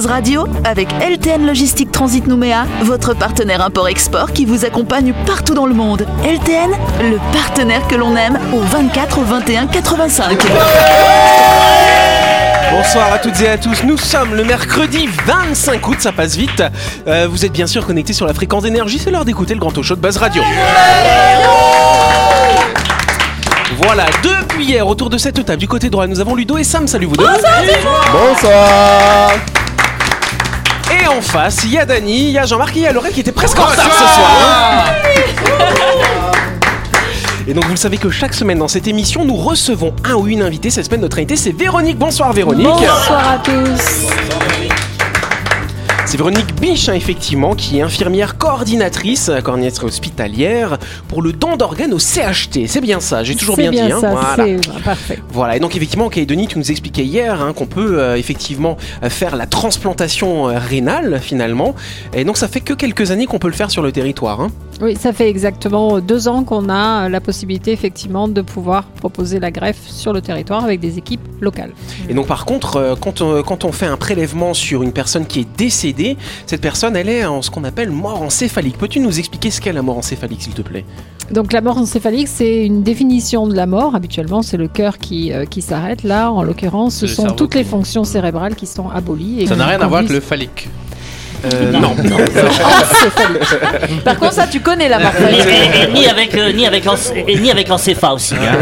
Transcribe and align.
Buzz 0.00 0.06
Radio 0.06 0.46
avec 0.64 0.88
LTN 0.94 1.44
Logistique 1.44 1.92
Transit 1.92 2.26
Nouméa, 2.26 2.64
votre 2.84 3.12
partenaire 3.12 3.60
import-export 3.60 4.32
qui 4.32 4.46
vous 4.46 4.64
accompagne 4.64 5.12
partout 5.26 5.52
dans 5.52 5.66
le 5.66 5.74
monde. 5.74 6.06
LTN, 6.24 6.70
le 7.02 7.18
partenaire 7.34 7.86
que 7.86 7.96
l'on 7.96 8.16
aime 8.16 8.38
au 8.54 8.60
24 8.60 9.18
au 9.18 9.24
21 9.24 9.66
85. 9.66 10.38
Bonsoir 12.72 13.12
à 13.12 13.18
toutes 13.18 13.42
et 13.42 13.48
à 13.50 13.58
tous, 13.58 13.84
nous 13.84 13.98
sommes 13.98 14.34
le 14.34 14.42
mercredi 14.42 15.06
25 15.26 15.86
août, 15.88 15.96
ça 16.00 16.12
passe 16.12 16.34
vite. 16.34 16.62
Euh, 17.06 17.28
vous 17.30 17.44
êtes 17.44 17.52
bien 17.52 17.66
sûr 17.66 17.86
connectés 17.86 18.14
sur 18.14 18.26
la 18.26 18.32
fréquence 18.32 18.62
d'énergie, 18.62 18.98
c'est 18.98 19.10
l'heure 19.10 19.26
d'écouter 19.26 19.52
le 19.52 19.60
grand 19.60 19.70
talk 19.70 19.84
show 19.84 19.96
de 19.96 20.00
Buzz 20.00 20.16
Radio. 20.16 20.42
Voilà, 23.82 24.06
depuis 24.22 24.64
hier, 24.64 24.86
autour 24.86 25.10
de 25.10 25.18
cette 25.18 25.44
table 25.44 25.58
du 25.58 25.68
côté 25.68 25.90
droit, 25.90 26.06
nous 26.06 26.20
avons 26.20 26.34
Ludo 26.34 26.56
et 26.56 26.64
Sam. 26.64 26.88
Salut 26.88 27.04
vous 27.04 27.16
deux. 27.16 27.26
Bonsoir 28.12 29.32
Et 31.02 31.06
en 31.08 31.20
face, 31.22 31.60
il 31.64 31.72
y 31.72 31.78
a 31.78 31.86
Dany, 31.86 32.24
il 32.28 32.30
y 32.32 32.38
a 32.38 32.44
Jean-Marc 32.44 32.76
et 32.76 32.80
il 32.80 32.82
y 32.82 32.86
a 32.86 32.92
Laurel 32.92 33.12
qui 33.12 33.20
était 33.20 33.32
presque 33.32 33.58
en 33.58 33.64
retard 33.64 33.86
ce 33.92 33.98
soir. 33.98 34.30
hein. 34.42 34.84
Et 37.48 37.54
donc 37.54 37.64
vous 37.64 37.70
le 37.70 37.76
savez 37.76 37.96
que 37.96 38.10
chaque 38.10 38.34
semaine 38.34 38.58
dans 38.58 38.68
cette 38.68 38.86
émission, 38.86 39.24
nous 39.24 39.34
recevons 39.36 39.94
un 40.04 40.14
ou 40.14 40.28
une 40.28 40.42
invitée. 40.42 40.70
Cette 40.70 40.84
semaine, 40.86 41.00
notre 41.00 41.16
invitée, 41.18 41.36
c'est 41.36 41.52
Véronique. 41.56 41.98
Bonsoir 41.98 42.32
Véronique. 42.32 42.66
Bonsoir 42.66 43.32
à 43.32 43.38
tous. 43.38 44.89
C'est 46.10 46.16
Véronique 46.16 46.60
Bichin, 46.60 46.94
effectivement, 46.94 47.54
qui 47.54 47.78
est 47.78 47.82
infirmière 47.82 48.36
coordinatrice, 48.36 49.28
euh, 49.28 49.40
coordinatrice 49.40 49.84
hospitalière 49.84 50.76
pour 51.06 51.22
le 51.22 51.32
don 51.32 51.56
d'organes 51.56 51.94
au 51.94 52.00
CHT. 52.00 52.66
C'est 52.66 52.80
bien 52.80 52.98
ça, 52.98 53.22
j'ai 53.22 53.36
toujours 53.36 53.56
bien, 53.56 53.70
dit. 53.70 53.78
hein. 53.78 54.00
ça, 54.00 54.10
Voilà. 54.10 54.58
parfait. 54.84 55.20
Voilà, 55.28 55.56
et 55.56 55.60
donc 55.60 55.76
effectivement, 55.76 56.06
en 56.06 56.08
Calédonie, 56.08 56.48
tu 56.48 56.58
nous 56.58 56.68
expliquais 56.68 57.04
hier 57.04 57.40
hein, 57.40 57.52
qu'on 57.52 57.66
peut 57.66 58.00
euh, 58.00 58.16
effectivement 58.16 58.76
euh, 59.04 59.08
faire 59.08 59.36
la 59.36 59.46
transplantation 59.46 60.48
euh, 60.48 60.58
rénale 60.58 61.20
finalement. 61.22 61.76
Et 62.12 62.24
donc 62.24 62.38
ça 62.38 62.48
fait 62.48 62.60
que 62.60 62.74
quelques 62.74 63.12
années 63.12 63.26
qu'on 63.26 63.38
peut 63.38 63.46
le 63.46 63.54
faire 63.54 63.70
sur 63.70 63.82
le 63.82 63.92
territoire. 63.92 64.48
Oui, 64.80 64.96
ça 64.96 65.12
fait 65.12 65.28
exactement 65.28 66.00
deux 66.00 66.28
ans 66.28 66.42
qu'on 66.44 66.68
a 66.70 67.08
la 67.08 67.20
possibilité 67.20 67.72
effectivement 67.72 68.28
de 68.28 68.40
pouvoir 68.40 68.84
proposer 68.84 69.38
la 69.38 69.50
greffe 69.50 69.86
sur 69.88 70.12
le 70.12 70.22
territoire 70.22 70.64
avec 70.64 70.80
des 70.80 70.96
équipes 70.96 71.20
locales. 71.40 71.72
Et 72.08 72.14
donc 72.14 72.26
par 72.26 72.44
contre, 72.46 72.76
euh, 72.76 72.94
quand, 72.98 73.20
on, 73.20 73.42
quand 73.42 73.64
on 73.64 73.72
fait 73.72 73.86
un 73.86 73.96
prélèvement 73.96 74.54
sur 74.54 74.82
une 74.82 74.92
personne 74.92 75.26
qui 75.26 75.40
est 75.40 75.56
décédée, 75.56 76.16
cette 76.46 76.60
personne, 76.60 76.96
elle 76.96 77.08
est 77.08 77.24
en 77.24 77.42
ce 77.42 77.50
qu'on 77.50 77.64
appelle 77.64 77.90
mort 77.90 78.22
encéphalique. 78.22 78.78
Peux-tu 78.78 79.00
nous 79.00 79.18
expliquer 79.18 79.50
ce 79.50 79.60
qu'est 79.60 79.72
la 79.72 79.82
mort 79.82 79.98
encéphalique, 79.98 80.42
s'il 80.42 80.54
te 80.54 80.62
plaît? 80.62 80.84
Donc 81.30 81.52
la 81.52 81.60
mort 81.60 81.78
encéphalique, 81.78 82.28
c'est 82.28 82.64
une 82.66 82.82
définition 82.82 83.46
de 83.46 83.54
la 83.54 83.66
mort. 83.66 83.94
Habituellement, 83.94 84.42
c'est 84.42 84.56
le 84.56 84.66
cœur 84.66 84.98
qui, 84.98 85.32
euh, 85.32 85.44
qui 85.44 85.62
s'arrête. 85.62 86.02
Là, 86.02 86.32
en 86.32 86.42
l'occurrence, 86.42 86.96
ce 86.96 87.06
sont 87.06 87.26
toutes 87.28 87.54
les 87.54 87.64
fonctions 87.64 88.04
cérébrales 88.04 88.56
qui 88.56 88.66
sont 88.66 88.88
abolies. 88.88 89.42
et 89.42 89.46
Ça 89.46 89.56
n'a 89.56 89.66
rien 89.66 89.80
à 89.80 89.86
voir 89.86 90.00
avec 90.00 90.10
le 90.10 90.20
phallique. 90.20 90.68
Euh, 91.44 91.72
Non. 91.72 91.90
Encéphalique. 92.00 94.04
Par 94.04 94.18
contre, 94.18 94.32
ça, 94.34 94.46
tu 94.46 94.60
connais 94.60 94.88
la 94.88 94.98
mort 94.98 95.12
Et, 95.30 95.34
et- 95.34 95.90
et 95.90 95.92
ni 95.92 96.06
avec 96.06 96.34
euh, 96.34 96.52
ni 96.52 96.66
avec 96.66 96.84
et 97.26 97.38
ni 97.38 97.50
avec 97.50 97.70
encépha 97.70 98.12
aussi. 98.12 98.34
hein. 98.34 98.58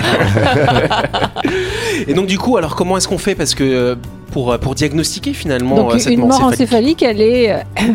Et 2.07 2.15
donc 2.15 2.27
du 2.27 2.39
coup, 2.39 2.57
alors 2.57 2.75
comment 2.77 2.97
est-ce 2.97 3.09
qu'on 3.09 3.19
fait? 3.19 3.35
Parce 3.35 3.55
que 3.55 3.65
euh, 3.65 3.95
pour, 4.33 4.53
euh, 4.53 4.59
pour 4.59 4.75
diagnostiquer 4.75 5.33
finalement 5.33 5.77
Donc 5.77 5.95
euh, 5.95 5.99
cette 5.99 6.13
une 6.13 6.27
mort 6.27 6.43
encéphalique. 6.45 7.03
elle 7.03 7.21
est 7.21 7.57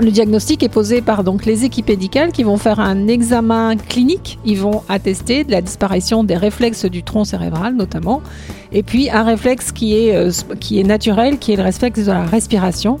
le 0.00 0.10
diagnostic 0.10 0.62
est 0.64 0.68
posé 0.68 1.00
par 1.02 1.22
donc 1.24 1.46
les 1.46 1.64
équipes 1.64 1.88
médicales 1.88 2.32
qui 2.32 2.42
vont 2.42 2.56
faire 2.56 2.80
un 2.80 3.06
examen 3.08 3.76
clinique. 3.76 4.38
Ils 4.44 4.58
vont 4.58 4.82
attester 4.88 5.44
de 5.44 5.52
la 5.52 5.60
disparition 5.62 6.24
des 6.24 6.36
réflexes 6.36 6.84
du 6.84 7.02
tronc 7.02 7.24
cérébral 7.24 7.74
notamment, 7.76 8.20
et 8.72 8.82
puis 8.82 9.08
un 9.10 9.22
réflexe 9.22 9.72
qui 9.72 9.94
est 9.96 10.44
qui 10.58 10.80
est 10.80 10.84
naturel, 10.84 11.38
qui 11.38 11.52
est 11.52 11.56
le 11.56 11.62
réflexe 11.62 12.00
de 12.00 12.10
la 12.12 12.24
respiration. 12.24 12.98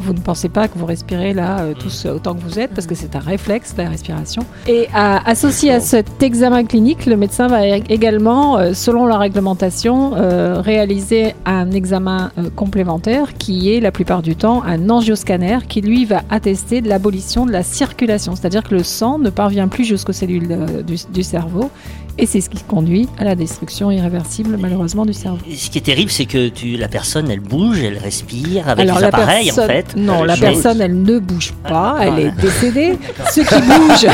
Vous 0.00 0.12
ne 0.14 0.18
pensez 0.20 0.48
pas 0.48 0.68
que 0.68 0.78
vous 0.78 0.86
respirez 0.86 1.32
là 1.32 1.60
euh, 1.60 1.74
tous 1.78 2.06
euh, 2.06 2.14
autant 2.14 2.34
que 2.34 2.40
vous 2.40 2.58
êtes 2.58 2.70
parce 2.74 2.86
que 2.86 2.94
c'est 2.94 3.14
un 3.14 3.20
réflexe 3.20 3.74
la 3.76 3.88
respiration. 3.88 4.42
Et 4.66 4.88
à- 4.94 5.28
associé 5.28 5.70
à 5.72 5.80
cet 5.80 6.22
examen 6.22 6.64
clinique, 6.64 7.06
le 7.06 7.16
médecin 7.16 7.46
va 7.46 7.66
également, 7.66 8.58
euh, 8.58 8.72
selon 8.74 9.06
la 9.06 9.18
réglementation, 9.18 10.14
euh, 10.16 10.60
réaliser 10.60 11.34
un 11.46 11.70
examen 11.72 12.30
complémentaire 12.56 13.34
qui 13.34 13.72
est 13.74 13.80
la 13.80 13.92
plupart 13.92 14.22
du 14.22 14.34
temps 14.36 14.62
un 14.64 14.88
angioscanner 14.90 15.58
qui 15.68 15.80
lui 15.82 16.04
va 16.04 16.22
attester 16.30 16.80
de 16.80 16.88
l'abolition 16.88 17.46
de 17.46 17.52
la 17.52 17.62
circulation, 17.62 18.34
c'est-à-dire 18.34 18.62
que 18.62 18.74
le 18.74 18.82
sang 18.82 19.18
ne 19.18 19.30
parvient 19.30 19.68
plus 19.68 19.84
jusqu'aux 19.84 20.12
cellules 20.12 20.82
du, 20.86 20.96
du 21.12 21.22
cerveau 21.22 21.70
et 22.18 22.26
c'est 22.26 22.40
ce 22.40 22.50
qui 22.50 22.62
conduit 22.62 23.08
à 23.18 23.24
la 23.24 23.34
destruction 23.34 23.90
irréversible 23.90 24.56
malheureusement 24.60 25.04
du 25.06 25.12
cerveau. 25.12 25.38
Et 25.50 25.56
Ce 25.56 25.70
qui 25.70 25.78
est 25.78 25.82
terrible, 25.82 26.10
c'est 26.10 26.26
que 26.26 26.48
tu, 26.48 26.76
la 26.76 26.88
personne, 26.88 27.30
elle 27.30 27.40
bouge, 27.40 27.80
elle 27.82 27.98
respire 27.98 28.68
avec 28.68 28.84
Alors 28.84 28.96
les 28.96 29.02
la 29.02 29.08
appareils 29.08 29.44
personne, 29.46 29.64
en 29.64 29.68
fait. 29.68 29.86
non, 29.96 30.22
la 30.24 30.34
Mais- 30.34 30.40
personne 30.40 30.80
elle 30.80 31.02
ne 31.02 31.18
bouge 31.18 31.52
pas, 31.68 31.96
elle 32.00 32.12
Ah. 32.16 32.20
est 32.20 32.40
décédée. 32.40 32.98
Ce 33.30 33.40
qui 33.40 33.54
bouge, 33.62 34.12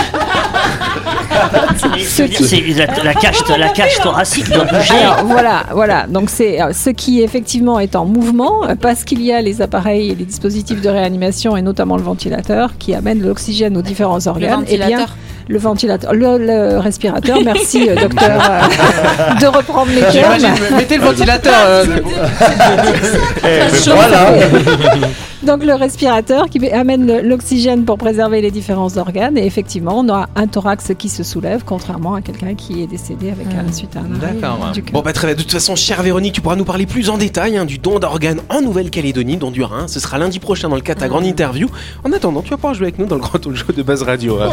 mais 1.93 2.05
ce 2.05 2.17
je 2.17 2.23
veux 2.23 2.29
dire, 2.29 2.39
C'est 2.47 2.61
la, 2.87 3.05
la 3.05 3.15
cage, 3.15 3.37
la 3.59 3.69
cage 3.69 3.99
thoracique 4.03 4.49
doit 4.51 4.65
bouger. 4.65 4.95
Alors 4.95 5.25
voilà, 5.25 5.65
voilà. 5.73 6.07
Donc 6.07 6.31
c'est 6.31 6.61
euh, 6.61 6.73
ce 6.73 6.91
qui 6.91 7.21
effectivement 7.23 7.79
est 7.79 7.97
en 7.97 8.05
mouvement 8.05 8.65
euh, 8.69 8.75
parce 8.75 9.05
qu'il 9.05 9.23
y 9.23 9.33
a 9.33 9.41
les 9.41 9.63
appareils 9.63 10.11
et 10.11 10.15
les 10.15 10.25
dispositifs 10.25 10.81
de 10.81 10.89
réanimation 10.89 11.57
et 11.57 11.63
notamment 11.63 11.97
le 11.97 12.03
ventilateur 12.03 12.77
qui 12.79 12.95
amène 12.95 13.21
l'oxygène 13.23 13.77
aux 13.77 13.83
différents 13.83 14.27
organes. 14.27 14.65
Eh 14.69 14.77
bien, 14.79 15.07
le 15.49 15.59
ventilateur, 15.59 16.13
le, 16.13 16.37
le 16.39 16.79
respirateur. 16.79 17.39
Merci 17.45 17.89
euh, 17.89 17.97
docteur 17.97 18.41
euh, 18.51 19.35
de 19.41 19.47
reprendre 19.47 19.91
les 19.91 20.01
termes. 20.03 20.35
J'imagine, 20.39 20.77
mettez 20.77 20.97
le 20.99 21.03
ventilateur. 21.05 21.55
euh, 21.67 21.85
Voilà 23.87 24.29
Donc 25.45 25.65
le 25.65 25.75
respirateur 25.75 26.49
qui 26.49 26.69
amène 26.71 27.21
l'oxygène 27.23 27.85
pour 27.85 27.97
préserver 27.97 28.41
les 28.41 28.51
différents 28.51 28.97
organes 28.97 29.39
et 29.39 29.47
effectivement 29.47 30.01
on 30.01 30.09
a 30.13 30.29
un 30.35 30.47
thorax 30.49 30.93
qui 30.99 31.09
se 31.09 31.23
soulève 31.23 31.63
contrairement 31.65 32.15
à 32.15 32.23
quelqu'un 32.23 32.55
qui 32.55 32.83
est 32.83 32.87
décédé 32.89 33.31
avec 33.31 33.47
un 33.55 33.71
suite 33.73 33.97
à 33.97 34.01
un 34.01 34.19
D'accord, 34.19 34.59
ouais. 34.75 34.83
Bon 34.93 35.01
bah 35.03 35.13
très 35.13 35.29
bien, 35.29 35.37
de 35.37 35.43
toute 35.43 35.53
façon, 35.53 35.77
chère 35.77 36.03
Véronique, 36.03 36.35
tu 36.35 36.41
pourras 36.41 36.57
nous 36.57 36.65
parler 36.65 36.87
plus 36.87 37.09
en 37.09 37.19
détail 37.19 37.57
hein, 37.57 37.65
du 37.65 37.79
don 37.79 38.01
d'organes 38.01 38.41
en 38.51 38.61
Nouvelle-Calédonie, 38.63 39.37
don 39.37 39.51
du 39.53 39.63
Rhin. 39.63 39.87
Ce 39.87 40.01
sera 40.01 40.19
lundi 40.19 40.41
prochain 40.41 40.69
dans 40.69 40.75
le 40.77 40.83
cadre 40.83 40.99
de 40.99 41.05
ta 41.05 41.09
grande 41.09 41.25
interview. 41.25 41.69
En 42.05 42.13
attendant, 42.13 42.43
tu 42.43 42.51
vas 42.51 42.57
pouvoir 42.57 42.75
jouer 42.75 42.87
avec 42.87 42.99
nous 42.99 43.07
dans 43.07 43.15
le 43.17 43.21
grand 43.21 43.39
talk 43.39 43.55
show 43.55 43.73
de 43.73 43.83
Buzz 43.83 44.03
Radio. 44.03 44.39
hein. 44.41 44.51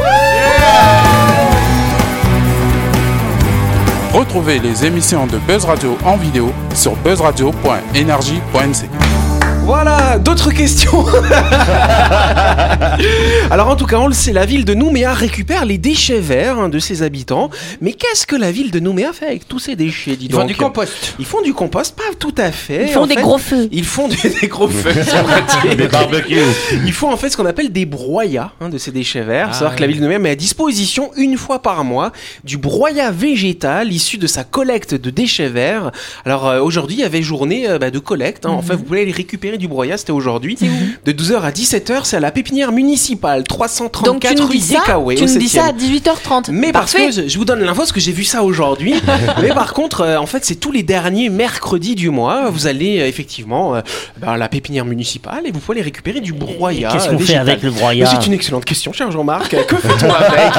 Retrouvez 4.13 4.59
les 4.59 4.85
émissions 4.85 5.27
de 5.27 5.37
Buzz 5.47 5.65
Radio 5.65 5.97
en 6.05 6.15
vidéo 6.15 6.51
sur 6.73 6.95
buzzradio.energie.nc. 6.97 9.04
Voilà, 9.65 10.19
d'autres 10.19 10.51
questions 10.51 11.05
Alors 13.51 13.69
en 13.69 13.75
tout 13.75 13.85
cas, 13.87 13.97
on 13.97 14.07
le 14.07 14.13
sait, 14.13 14.31
la 14.31 14.45
ville 14.45 14.63
de 14.63 14.73
Nouméa 14.73 15.13
récupère 15.13 15.65
les 15.65 15.77
déchets 15.77 16.19
verts 16.19 16.59
hein, 16.59 16.69
de 16.69 16.79
ses 16.79 17.01
habitants. 17.03 17.49
Mais 17.81 17.93
qu'est-ce 17.93 18.25
que 18.27 18.35
la 18.35 18.51
ville 18.51 18.71
de 18.71 18.79
Nouméa 18.79 19.11
fait 19.13 19.25
avec 19.27 19.47
tous 19.47 19.59
ces 19.59 19.75
déchets 19.75 20.15
dis 20.15 20.25
Ils 20.27 20.33
font 20.33 20.45
du 20.45 20.55
compost. 20.55 21.15
Ils 21.19 21.25
font 21.25 21.41
du 21.41 21.53
compost, 21.53 21.95
pas 21.95 22.03
tout 22.19 22.33
à 22.37 22.51
fait. 22.51 22.85
Ils 22.87 22.91
font 22.91 23.03
En 23.03 23.07
des 23.07 23.15
fait, 23.15 23.21
gros 23.21 23.37
feux. 23.37 23.67
Ils 23.71 23.85
font 23.85 24.07
des, 24.07 24.17
des 24.41 24.47
gros 24.47 24.67
feux, 24.67 24.93
c'est. 25.63 25.75
Des 25.75 25.87
barbecues 25.87 26.39
Il 26.85 26.93
faut 26.93 27.09
en 27.11 27.17
fait 27.17 27.29
ce 27.29 27.37
qu'on 27.37 27.45
appelle 27.45 27.71
des 27.71 27.85
broyats 27.85 28.51
hein, 28.61 28.69
de 28.69 28.77
ces 28.77 28.91
déchets 28.91 29.23
verts. 29.23 29.47
Ah, 29.49 29.53
savoir 29.53 29.75
que 29.75 29.81
la 29.81 29.87
ville 29.87 29.97
de 29.97 30.03
Nouméa 30.03 30.19
met 30.19 30.29
à 30.29 30.35
disposition 30.35 31.11
une 31.17 31.37
fois 31.37 31.61
par 31.61 31.83
mois 31.83 32.11
du 32.43 32.57
broyat 32.57 33.11
végétal 33.11 33.91
issu 33.91 34.17
de 34.17 34.27
sa 34.27 34.43
collecte 34.43 34.93
de 34.93 35.09
déchets 35.09 35.49
verts. 35.49 35.91
Alors 36.23 36.47
euh, 36.47 36.59
aujourd'hui, 36.61 36.97
il 36.97 37.01
y 37.01 37.03
avait 37.03 37.23
journée 37.23 37.67
euh, 37.67 37.79
bah, 37.79 37.91
de 37.91 37.99
collecte. 37.99 38.45
hein. 38.45 38.49
Mhm. 38.51 38.55
Enfin, 38.57 38.75
vous 38.75 38.83
pouvez 38.83 39.01
aller 39.01 39.11
récupérer 39.11 39.54
du 39.57 39.67
broyat, 39.67 39.97
c'était 39.97 40.11
aujourd'hui. 40.11 40.57
De 41.05 41.11
12h 41.11 41.41
à 41.41 41.51
17h, 41.51 42.01
c'est 42.03 42.17
à 42.17 42.19
la 42.19 42.31
pépinière 42.31 42.71
municipale, 42.71 43.43
334 43.43 44.05
Donc 44.05 44.21
tu 44.21 44.41
rue 44.43 44.57
dis 44.57 44.61
ça, 44.61 44.79
Descaoué, 44.79 45.15
tu 45.15 45.23
au 45.23 45.27
nous 45.27 45.37
dis 45.37 45.47
7e. 45.47 45.49
ça 45.49 45.65
à 45.65 45.71
18h30. 45.71 46.51
Mais 46.51 46.71
parce 46.71 46.93
que 46.93 47.11
je, 47.11 47.37
vous 47.37 47.45
donne 47.45 47.61
l'info 47.61 47.79
parce 47.79 47.91
que 47.91 47.99
j'ai 47.99 48.11
vu 48.11 48.23
ça 48.23 48.43
aujourd'hui. 48.43 48.95
Mais 49.41 49.49
par 49.49 49.73
contre, 49.73 50.01
euh, 50.01 50.17
en 50.17 50.25
fait, 50.25 50.45
c'est 50.45 50.55
tous 50.55 50.71
les 50.71 50.83
derniers 50.83 51.29
mercredis 51.29 51.95
du 51.95 52.09
mois. 52.09 52.49
Vous 52.49 52.67
allez 52.67 52.99
euh, 52.99 53.07
effectivement 53.07 53.75
euh, 53.75 53.81
bah, 54.17 54.31
à 54.31 54.37
la 54.37 54.49
pépinière 54.49 54.85
municipale 54.85 55.45
et 55.45 55.51
vous 55.51 55.59
pouvez 55.59 55.77
aller 55.77 55.85
récupérer 55.85 56.21
du 56.21 56.33
broyat. 56.33 56.89
Qu'est-ce 56.91 57.09
qu'on 57.09 57.19
fait 57.19 57.35
avec 57.35 57.61
le 57.63 57.71
broyat 57.71 58.05
C'est 58.07 58.27
une 58.27 58.33
excellente 58.33 58.65
question, 58.65 58.93
cher 58.93 59.11
Jean-Marc. 59.11 59.55
Que 59.65 59.77
fait-on 59.77 60.11
avec 60.11 60.53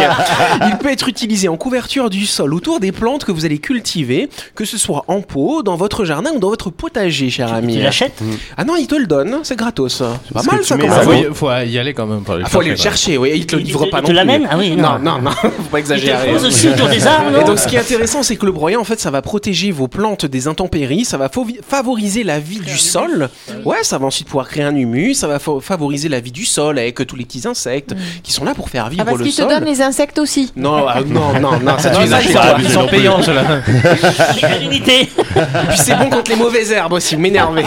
Il 0.67 0.79
peut 0.79 0.91
être 0.91 1.09
utilisé 1.09 1.49
en 1.49 1.57
couverture 1.57 2.11
du 2.11 2.27
sol 2.27 2.53
autour 2.55 2.81
des 2.81 2.93
plantes 2.93 3.25
que 3.25 3.31
vous 3.31 3.45
allez 3.45 3.59
cultiver, 3.59 4.29
que 4.55 4.65
ce 4.65 4.79
soit 4.79 5.05
en 5.07 5.21
pot, 5.21 5.63
dans 5.63 5.77
votre 5.77 6.05
jardin 6.05 6.33
ou 6.33 6.39
dans 6.39 6.49
votre 6.49 6.71
potager, 6.71 7.31
cher 7.31 7.53
ami. 7.53 7.77
Tu 7.77 7.83
l'achètes 7.83 8.21
Ah 8.57 8.65
non, 8.65 8.75
il 8.77 8.86
te 8.87 8.95
le 8.95 9.07
donne, 9.07 9.39
c'est 9.43 9.57
gratos. 9.57 9.93
C'est 9.97 10.05
pas 10.05 10.19
Parce 10.35 10.47
mal 10.47 10.65
ça 10.65 10.77
tu 10.77 10.81
comme 10.81 10.91
mets 10.91 10.97
Ah, 10.97 11.03
faut, 11.03 11.13
y- 11.13 11.29
faut 11.35 11.51
y 11.51 11.79
aller 11.79 11.95
quand 11.95 12.07
même. 12.07 12.23
pour 12.23 12.37
Ah, 12.43 12.49
faut 12.49 12.61
aller 12.61 12.71
le 12.71 12.77
chercher, 12.77 13.19
oui, 13.19 13.33
il 13.35 13.47
te 13.47 13.57
le 13.57 13.63
Il 13.63 13.67
livre 13.67 13.85
te- 13.87 13.91
pas 13.91 13.99
il 13.99 14.01
non 14.01 14.07
te 14.07 14.07
plus. 14.09 14.15
l'amène? 14.17 14.49
Ah 14.51 14.57
oui, 14.59 14.71
non, 14.77 14.99
non. 14.99 14.99
non, 14.99 15.23
non, 15.23 15.31
faut 15.43 15.49
pas 15.49 15.79
Il 15.81 15.85
te 15.85 15.93
exagérer. 15.93 16.33
pose 16.33 16.45
aussi 16.45 16.69
autour 16.69 16.89
des 16.89 17.07
arbres, 17.07 17.41
Et 17.41 17.45
donc, 17.45 17.59
ce 17.59 17.67
qui 17.69 17.77
est 17.77 17.81
intéressant, 17.81 18.23
c'est 18.23 18.37
que 18.37 18.47
le 18.47 18.53
broyat, 18.53 18.79
en 18.81 18.85
fait, 18.85 18.99
ça 19.01 19.11
va 19.11 19.23
protéger 19.23 19.71
vos 19.73 19.89
plantes 19.89 20.27
des 20.27 20.49
intempéries, 20.49 21.05
ça 21.05 21.17
va 21.17 21.29
favo- 21.29 21.57
favoriser 21.67 22.23
la 22.25 22.39
vie 22.39 22.61
du 22.61 22.77
sol. 22.79 23.29
Ouais, 23.65 23.79
ça 23.83 23.99
va 23.99 24.07
ensuite 24.07 24.27
pouvoir 24.27 24.49
créer 24.49 24.65
un 24.65 24.75
humus, 24.75 25.15
ça 25.15 25.27
va 25.27 25.39
fa- 25.39 25.61
favoriser 25.61 26.09
la 26.09 26.21
vie 26.21 26.33
du 26.33 26.45
sol 26.45 26.79
avec 26.79 27.05
tous 27.07 27.17
les 27.17 27.25
petits 27.25 27.47
insectes 27.47 27.95
qui 28.23 28.33
sont 28.33 28.45
là 28.45 28.55
pour 28.55 28.69
faire 28.71 28.89
vivre 28.89 29.03
Ah, 29.03 29.11
parce 29.11 29.19
le 29.19 29.25
qu'ils 29.25 29.35
te 29.35 29.41
sol. 29.43 29.51
donnent 29.51 29.65
les 29.65 29.83
insectes 29.83 30.19
aussi. 30.19 30.53
Non, 30.57 30.87
non, 31.07 31.41
non, 31.41 31.59
non, 31.61 31.79
ça 31.79 31.91
tu 31.95 32.01
les 32.03 32.13
achètes 32.13 32.37
ils 32.59 32.71
sont, 32.71 32.87
payants, 32.87 33.23
ceux-là. 33.23 33.43
L'unité 34.61 35.09
Et 35.37 35.67
puis 35.69 35.79
c'est 35.79 35.95
bon 35.97 36.09
contre 36.11 36.31
les 36.31 36.37
mauvaises 36.37 36.73
herbes 36.73 36.93
aussi, 36.95 37.17
m'énerver. 37.17 37.65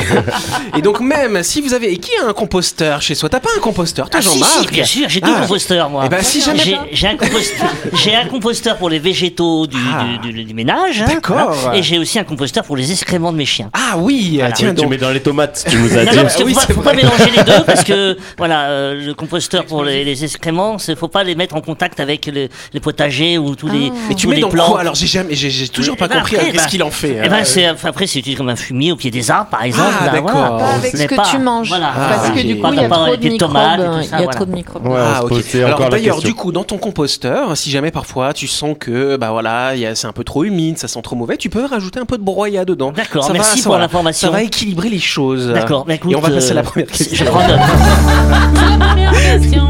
Et 0.78 0.82
donc 0.82 1.00
même, 1.00 1.44
si 1.44 1.62
vous 1.62 1.74
avez. 1.74 1.94
Et 1.94 1.98
qui 1.98 2.12
a 2.24 2.28
un 2.30 2.34
composteur 2.34 3.02
chez 3.02 3.16
soi? 3.16 3.30
T'as 3.30 3.40
pas 3.40 3.50
un 3.56 3.60
composteur, 3.60 4.10
toi, 4.10 4.20
Ah, 4.24 4.28
si, 4.28 4.34
Jean-Marc 4.40 4.52
si, 4.62 4.68
bien 4.68 4.84
sûr, 4.86 5.10
j'ai 5.10 5.22
deux 5.22 5.32
Ah. 5.36 5.42
composteurs, 5.42 5.90
moi. 5.90 6.04
Eh 6.06 6.10
ben, 6.10 6.22
si 6.22 6.42
jamais- 6.42 6.60
J'ai 6.60 6.78
j'ai 6.92 7.08
un, 7.08 7.16
composteur- 7.18 7.70
j'ai 7.94 8.16
un 8.16 8.26
composteur 8.26 8.78
pour 8.78 8.90
les 8.90 9.00
végétaux 9.00 9.68
du, 9.68 9.78
Ah. 9.94 10.06
du, 10.22 10.32
du- 10.34 10.44
du 10.46 10.54
ménage. 10.54 11.02
hein, 11.02 11.06
D'accord. 11.08 11.52
voilà. 11.54 11.78
Et 11.78 11.84
j'ai 11.84 11.98
aussi 12.00 12.20
un 12.20 12.24
composteur 12.24 12.64
pour 12.64 12.78
les 12.78 12.92
excréments 12.92 13.32
de 13.32 13.38
mes 13.38 13.46
chiens. 13.46 13.70
Ah 13.74 13.96
oui, 13.98 14.36
Voilà. 14.40 14.52
tiens 14.54 14.70
Oui, 14.70 14.76
tu 14.76 14.82
donc. 14.82 14.90
mets 14.92 14.98
dans 14.98 15.10
les 15.12 15.22
tomates, 15.22 15.66
tu 15.70 15.78
nous 15.78 15.94
as 15.98 16.04
Non, 16.06 16.12
dit. 16.12 16.18
non, 16.18 16.22
parce 16.24 16.36
qu'il 16.36 16.46
oui, 16.46 16.54
faut, 16.54 16.60
pas, 16.68 16.74
faut 16.74 16.82
pas 16.82 16.94
mélanger 16.94 17.32
les 17.36 17.44
deux 17.44 17.64
parce 17.66 17.84
que 17.84 18.18
voilà, 18.38 18.70
euh, 18.70 19.06
le 19.06 19.14
composteur 19.14 19.66
pour 19.66 19.84
les, 19.84 20.04
les 20.04 20.24
excréments, 20.24 20.78
il 20.88 20.96
faut 20.96 21.08
pas 21.08 21.24
les 21.24 21.36
mettre 21.36 21.56
en 21.56 21.62
contact 21.62 22.00
avec 22.00 22.26
le- 22.28 22.50
les 22.74 22.80
potagers 22.80 23.38
ou 23.38 23.56
tous 23.56 23.68
les. 23.68 23.92
Mais 24.10 24.16
tu 24.16 24.28
mets 24.28 24.36
les 24.36 24.42
dans 24.42 24.50
quoi? 24.50 24.80
Alors 24.80 24.96
j'ai 24.96 25.08
jamais, 25.08 25.36
j'ai 25.36 25.50
j'ai 25.50 25.68
toujours 25.68 25.96
Eh 25.98 26.00
pas 26.00 26.08
ben 26.08 26.18
compris 26.18 26.36
après, 26.38 26.52
qu'est-ce 26.52 26.64
bah, 26.64 26.70
qu'il 26.70 26.84
en 26.84 26.92
fait. 26.92 27.20
Hein. 27.66 27.76
c'est, 27.80 27.88
après, 27.88 28.08
c'est 28.08 28.20
utilisé 28.20 28.38
comme 28.38 28.50
un 28.50 28.56
fumier 28.56 28.92
au 28.92 28.96
pied 28.96 29.12
des 29.12 29.30
arbres, 29.32 29.50
par 29.50 29.64
exemple. 29.64 29.90
Ah, 30.02 30.06
là, 30.06 30.12
d'accord. 30.12 30.32
voilà. 30.32 30.50
Pas 30.58 30.70
avec 30.76 30.96
ce 30.96 31.04
que 31.04 31.16
pas- 31.16 31.24
tu 31.30 31.38
manges. 31.40 31.70
voilà. 31.70 31.92
Parce 31.96 32.28
Ah, 32.28 32.30
que 32.32 32.42
du 32.42 32.58
coup, 32.60 32.68
il 32.72 32.76
y 32.76 32.80
a 32.86 32.90
trop 32.90 33.06
les 33.06 33.12
de 33.12 33.18
pieds 33.18 33.30
de 33.30 33.34
microbes. 33.34 33.52
Il 33.54 34.04
y 34.10 34.14
a 34.14 34.18
voilà. 34.18 34.28
trop 34.28 34.46
de 34.46 34.52
microbes. 34.52 34.88
Ah, 34.96 35.22
Alors 35.66 35.90
d'ailleurs, 35.90 36.20
du 36.22 36.34
coup, 36.34 36.52
dans 36.52 36.64
ton 36.64 36.78
composteur, 36.78 37.56
si 37.58 37.70
jamais 37.72 37.92
parfois 37.92 38.34
tu 38.34 38.48
sens 38.48 38.76
que 38.80 39.18
bah 39.18 39.32
voilà, 39.32 39.72
c'est 39.96 40.08
un 40.08 40.12
peu 40.14 40.24
trop 40.24 40.44
humide, 40.44 40.78
ça 40.78 40.88
sent 40.88 41.02
trop 41.02 41.16
mauvais, 41.16 41.38
tu 41.38 41.50
peux 41.50 41.66
rajouter 41.66 42.00
un 42.00 42.06
peu 42.06 42.18
de 42.18 42.24
broyat 42.24 42.66
dedans. 42.66 42.92
D'accord, 42.92 43.30
merci 43.32 43.62
pour 43.62 43.78
l'information. 43.78 44.28
Ça 44.28 44.34
va 44.34 44.44
équilibrer 44.44 44.90
les 44.90 45.00
choses. 45.00 45.48
D'accord, 45.50 45.86
mais 45.88 45.96
écoute, 45.96 46.12
Et 46.12 46.16
on 46.16 46.20
va 46.22 46.30
passer 46.30 46.52
à 46.52 46.56
la 46.56 46.62
euh, 46.62 46.64
première 46.64 46.88
question. 46.88 47.26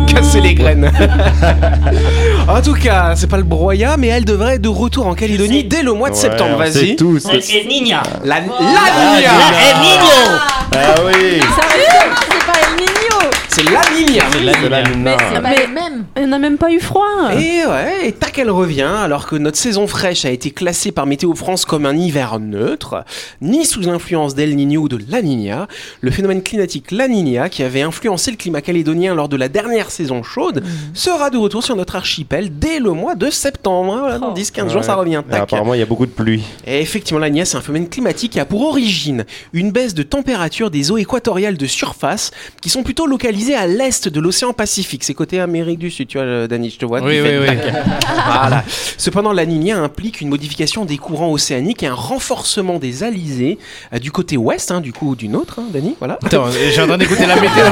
Casser 0.08 0.42
les 0.42 0.54
graines. 0.54 0.92
en 2.48 2.62
tout 2.62 2.74
cas, 2.74 3.14
c'est 3.16 3.28
pas 3.28 3.38
le 3.38 3.44
broyat, 3.44 3.98
mais 3.98 4.08
elle 4.08 4.26
devrait 4.26 4.56
être 4.56 4.62
de 4.62 4.70
retour 4.70 5.08
en 5.08 5.14
Calédonie 5.14 5.64
dès 5.64 5.84
le 5.84 5.94
mois 5.94 6.10
de 6.10 6.16
Ouais, 6.16 6.20
septembre. 6.22 6.58
Vas-y. 6.58 6.96
tous. 6.96 7.26
Niña. 7.70 8.02
La, 8.24 8.40
la 8.40 8.42
Niña. 8.42 9.34
La 9.38 9.70
El 9.70 9.82
Niño. 9.82 10.18
Ah 10.72 10.96
oui 11.06 11.40
C'est 13.60 13.74
la 13.74 13.82
Niña. 13.94 14.24
C'est 14.32 14.40
la. 14.42 14.54
C'est 14.54 15.42
Mais- 15.42 15.68
même 15.68 16.06
On 16.16 16.28
n'a 16.28 16.40
même 16.40 16.58
pas 16.58 16.72
eu 16.72 16.80
froid. 16.80 17.04
Et 17.34 17.66
ouais, 17.66 18.08
et 18.08 18.12
tac, 18.14 18.38
elle 18.38 18.50
revient, 18.52 18.82
alors 18.84 19.28
que 19.28 19.36
notre 19.36 19.58
saison 19.58 19.86
fraîche 19.88 20.24
a 20.24 20.30
été 20.30 20.52
classée 20.52 20.92
par 20.94 21.06
Météo 21.06 21.34
France 21.36 21.66
comme 21.66 21.86
un 21.86 21.96
hiver 21.96 22.40
neutre, 22.40 23.04
ni 23.42 23.66
sous 23.66 23.90
influence 23.90 24.34
d'El 24.36 24.56
Niño 24.56 24.84
ou 24.84 24.88
de 24.88 25.00
La 25.10 25.22
Niña. 25.22 25.68
Le 26.02 26.10
phénomène 26.12 26.42
climatique 26.42 26.92
La 26.92 27.08
Niña, 27.10 27.50
qui 27.50 27.64
avait 27.64 27.82
influencé 27.82 28.32
le 28.32 28.38
climat 28.38 28.62
calédonien 28.62 29.14
lors 29.14 29.28
de 29.28 29.36
la 29.36 29.50
dernière 29.50 29.92
saison 29.92 30.24
chaude, 30.24 30.64
sera 30.94 31.30
de 31.30 31.38
retour 31.38 31.64
sur 31.64 31.76
notre 31.76 31.96
archipel 31.98 32.58
dès 32.60 32.80
le 32.80 32.92
mois 32.92 33.16
de 33.16 33.30
septembre. 33.30 33.94
hein. 33.94 34.00
Voilà, 34.00 34.20
dans 34.20 34.34
10-15 34.34 34.70
jours, 34.72 34.84
ça 34.86 34.96
revient. 34.96 35.22
Et 35.28 35.32
Tac. 35.32 35.42
apparemment, 35.44 35.74
il 35.74 35.80
y 35.80 35.84
a 35.84 35.86
beaucoup 35.86 36.06
de 36.06 36.12
pluie. 36.12 36.44
Et 36.66 36.80
effectivement, 36.80 37.20
la 37.20 37.30
Niña, 37.30 37.44
c'est 37.46 37.58
un 37.58 37.62
phénomène 37.62 37.90
climatique 37.90 38.32
qui 38.34 38.40
a 38.40 38.46
pour 38.46 38.62
origine 38.62 39.26
une 39.52 39.72
baisse 39.72 39.94
de 39.94 40.04
température 40.04 40.72
des 40.72 40.92
eaux 40.92 40.98
équatoriales 40.98 41.58
de 41.58 41.66
surface 41.66 42.32
qui 42.62 42.70
sont 42.70 42.84
plutôt 42.84 43.06
localisées 43.06 43.49
à 43.56 43.68
l'est 43.68 44.08
de 44.08 44.20
l'océan 44.20 44.54
Pacifique. 44.54 45.04
C'est 45.04 45.14
côté 45.14 45.40
Amérique 45.40 45.80
du 45.80 45.90
Sud, 45.92 46.08
tu 46.08 46.18
vois, 46.18 46.26
euh, 46.28 46.48
Dani, 46.48 46.70
je 46.70 46.78
te 46.78 46.86
vois. 46.86 47.02
Oui, 47.02 47.20
oui, 47.22 47.30
oui. 47.42 47.56
Voilà. 48.26 48.64
Cependant, 48.98 49.32
la 49.34 49.46
Niña 49.46 49.78
implique 49.78 50.22
une 50.22 50.30
modification 50.30 50.86
des 50.86 50.98
courants 50.98 51.32
océaniques 51.32 51.84
et 51.84 51.88
un 51.88 51.94
renforcement 51.94 52.80
des 52.80 53.04
alizés 53.04 53.58
euh, 53.94 54.00
du 54.00 54.12
côté 54.12 54.38
ouest, 54.38 54.72
hein, 54.72 54.82
du 54.82 54.94
coup, 54.94 55.16
du 55.16 55.28
nôtre, 55.30 55.60
hein, 55.60 55.66
Dani, 55.74 55.96
voilà. 56.00 56.18
Attends, 56.26 56.46
j'ai 56.52 56.82
en 56.82 56.88
train 56.88 56.98
d'écouter 56.98 57.26
la 57.26 57.36
météo. 57.36 57.66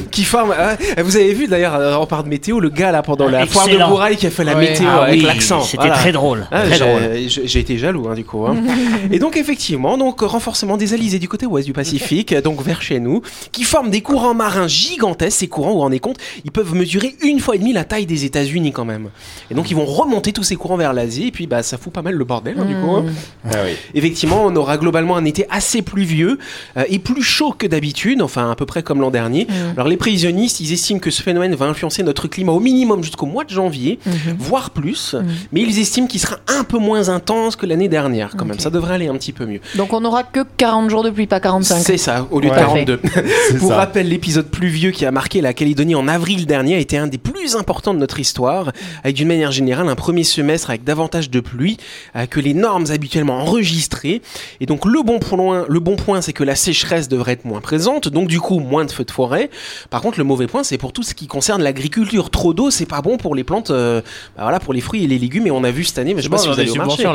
qui 0.10 0.24
forme. 0.24 0.54
euh, 0.56 0.74
vous 1.02 1.16
avez 1.16 1.32
vu 1.32 1.46
d'ailleurs, 1.46 1.74
euh, 1.74 1.96
on 1.96 2.06
parle 2.06 2.24
de 2.24 2.28
météo, 2.28 2.60
le 2.60 2.68
gars 2.70 2.90
là 2.92 3.02
pendant 3.02 3.28
la 3.28 3.46
foire 3.46 3.66
de 3.66 3.70
Excellent. 3.72 3.88
Bourail 3.88 4.16
qui 4.16 4.26
a 4.26 4.30
fait 4.30 4.44
la 4.44 4.54
Ouais. 4.56 4.70
météo 4.70 4.86
Ah 4.90 5.02
avec 5.04 5.20
oui, 5.20 5.26
l'accent. 5.26 5.60
C'était 5.62 5.78
Voilà. 5.78 5.94
très 5.94 6.12
drôle. 6.12 6.46
Ah, 6.50 6.62
très 6.62 6.76
j'ai- 6.78 6.84
drôle. 6.84 7.00
j'ai 7.28 7.46
j'ai 7.46 7.60
été 7.60 7.78
jaloux 7.78 8.08
hein, 8.08 8.14
du 8.14 8.24
coup. 8.24 8.46
hein. 8.46 8.56
et 9.10 9.18
donc 9.18 9.36
effectivement, 9.36 9.98
donc 9.98 10.20
renforcement 10.20 10.76
des 10.76 10.94
alizés 10.94 11.18
du 11.18 11.28
côté 11.28 11.46
ouest 11.46 11.66
du 11.66 11.72
Pacifique, 11.72 12.34
donc 12.34 12.62
vers 12.62 12.80
chez 12.82 13.00
nous, 13.00 13.22
qui 13.52 13.64
forment 13.64 13.90
des 13.90 14.00
courants 14.00 14.25
marins 14.34 14.68
gigantesques. 14.68 15.38
Ces 15.38 15.48
courants, 15.48 15.68
vous 15.70 15.74
vous 15.76 15.80
rendez 15.82 15.98
compte, 16.00 16.16
ils 16.44 16.50
peuvent 16.52 16.74
mesurer 16.74 17.14
une 17.22 17.40
fois 17.40 17.56
et 17.56 17.58
demie 17.58 17.72
la 17.72 17.84
taille 17.84 18.06
des 18.06 18.24
États-Unis 18.24 18.72
quand 18.72 18.84
même. 18.84 19.10
Et 19.50 19.54
donc 19.54 19.70
ils 19.70 19.74
vont 19.76 19.84
remonter 19.84 20.32
tous 20.32 20.42
ces 20.42 20.56
courants 20.56 20.76
vers 20.76 20.92
l'Asie, 20.92 21.28
et 21.28 21.30
puis 21.32 21.46
bah 21.46 21.62
ça 21.62 21.76
fout 21.78 21.92
pas 21.92 22.02
mal 22.02 22.14
le 22.14 22.24
bordel 22.24 22.56
hein, 22.58 22.64
du 22.64 22.74
coup. 22.74 22.90
hein. 22.96 23.04
Ah 23.50 23.56
oui. 23.64 23.72
Effectivement, 23.94 24.44
on 24.44 24.54
aura 24.56 24.76
globalement 24.78 25.16
un 25.16 25.24
été 25.24 25.46
assez 25.50 25.82
pluvieux 25.82 26.38
euh, 26.76 26.84
et 26.88 26.98
plus 26.98 27.22
chaud 27.22 27.54
que 27.56 27.66
d'habitude, 27.66 28.22
enfin 28.22 28.50
à 28.50 28.54
peu 28.54 28.66
près 28.66 28.82
comme 28.82 29.00
l'an 29.00 29.10
dernier. 29.10 29.46
Alors 29.76 29.88
les 29.88 29.96
prévisionnistes, 29.96 30.60
ils 30.60 30.72
estiment 30.72 30.98
que 31.00 31.10
ce 31.10 31.22
phénomène 31.22 31.54
va 31.54 31.66
influencer 31.66 32.02
notre 32.02 32.28
climat 32.28 32.52
au 32.52 32.60
minimum 32.60 33.02
jusqu'au 33.02 33.26
mois 33.26 33.44
de 33.44 33.50
janvier, 33.50 33.98
voire 34.38 34.70
plus, 34.70 35.14
mais 35.52 35.62
ils 35.62 35.78
estiment 35.78 36.06
qu'il 36.06 36.20
sera 36.20 36.36
un 36.48 36.64
peu 36.64 36.78
moins 36.78 37.08
intense 37.08 37.56
que 37.56 37.66
l'année 37.66 37.88
dernière 37.88 38.34
quand 38.36 38.44
même. 38.44 38.58
Ça 38.58 38.70
devrait 38.70 38.94
aller 38.94 39.08
un 39.08 39.14
petit 39.14 39.32
peu 39.32 39.46
mieux. 39.46 39.60
Donc 39.76 39.92
on 39.92 40.00
n'aura 40.00 40.22
que 40.22 40.40
40 40.56 40.90
jours 40.90 41.02
de 41.02 41.10
pluie, 41.10 41.26
pas 41.26 41.40
45. 41.40 41.76
C'est 41.80 41.96
ça, 41.96 42.26
au 42.30 42.40
lieu 42.40 42.46
Ouais. 42.50 42.54
de 42.54 42.60
42. 42.96 43.00
C'est 43.48 43.58
Pour 43.58 43.68
ça. 43.70 43.76
rappel, 43.76 44.08
l'épisode 44.16 44.48
pluvieux 44.48 44.92
qui 44.92 45.04
a 45.04 45.10
marqué 45.10 45.42
la 45.42 45.52
Calédonie 45.52 45.94
en 45.94 46.08
avril 46.08 46.46
dernier 46.46 46.76
a 46.76 46.78
été 46.78 46.96
un 46.96 47.06
des 47.06 47.18
plus 47.18 47.54
importants 47.54 47.92
de 47.92 47.98
notre 47.98 48.18
histoire, 48.18 48.72
avec 49.04 49.14
d'une 49.14 49.28
manière 49.28 49.52
générale 49.52 49.90
un 49.90 49.94
premier 49.94 50.24
semestre 50.24 50.70
avec 50.70 50.84
davantage 50.84 51.28
de 51.28 51.38
pluie 51.38 51.76
euh, 52.16 52.24
que 52.24 52.40
les 52.40 52.54
normes 52.54 52.86
habituellement 52.90 53.40
enregistrées. 53.42 54.22
Et 54.60 54.64
donc 54.64 54.86
le 54.86 55.02
bon 55.02 55.18
point, 55.18 55.66
le 55.68 55.80
bon 55.80 55.96
point, 55.96 56.22
c'est 56.22 56.32
que 56.32 56.44
la 56.44 56.56
sécheresse 56.56 57.08
devrait 57.08 57.32
être 57.32 57.44
moins 57.44 57.60
présente, 57.60 58.08
donc 58.08 58.26
du 58.26 58.40
coup 58.40 58.58
moins 58.58 58.86
de 58.86 58.90
feux 58.90 59.04
de 59.04 59.10
forêt. 59.10 59.50
Par 59.90 60.00
contre, 60.00 60.16
le 60.16 60.24
mauvais 60.24 60.46
point, 60.46 60.64
c'est 60.64 60.78
pour 60.78 60.94
tout 60.94 61.02
ce 61.02 61.12
qui 61.12 61.26
concerne 61.26 61.62
l'agriculture. 61.62 62.30
Trop 62.30 62.54
d'eau, 62.54 62.70
c'est 62.70 62.86
pas 62.86 63.02
bon 63.02 63.18
pour 63.18 63.34
les 63.34 63.44
plantes, 63.44 63.70
euh, 63.70 64.00
bah 64.34 64.44
voilà, 64.44 64.60
pour 64.60 64.72
les 64.72 64.80
fruits 64.80 65.04
et 65.04 65.06
les 65.06 65.18
légumes. 65.18 65.46
Et 65.46 65.50
on 65.50 65.62
a 65.62 65.70
vu 65.70 65.84
cette 65.84 65.98
année, 65.98 66.14
mais 66.14 66.22
je 66.22 66.28
sais 66.28 66.30
pas 66.30 66.38
si 66.38 66.48
on 66.48 66.52
vous 66.52 66.58
a 66.58 66.62
allez 66.62 66.72
des 66.72 66.78
au 66.78 66.82
marché. 66.82 67.06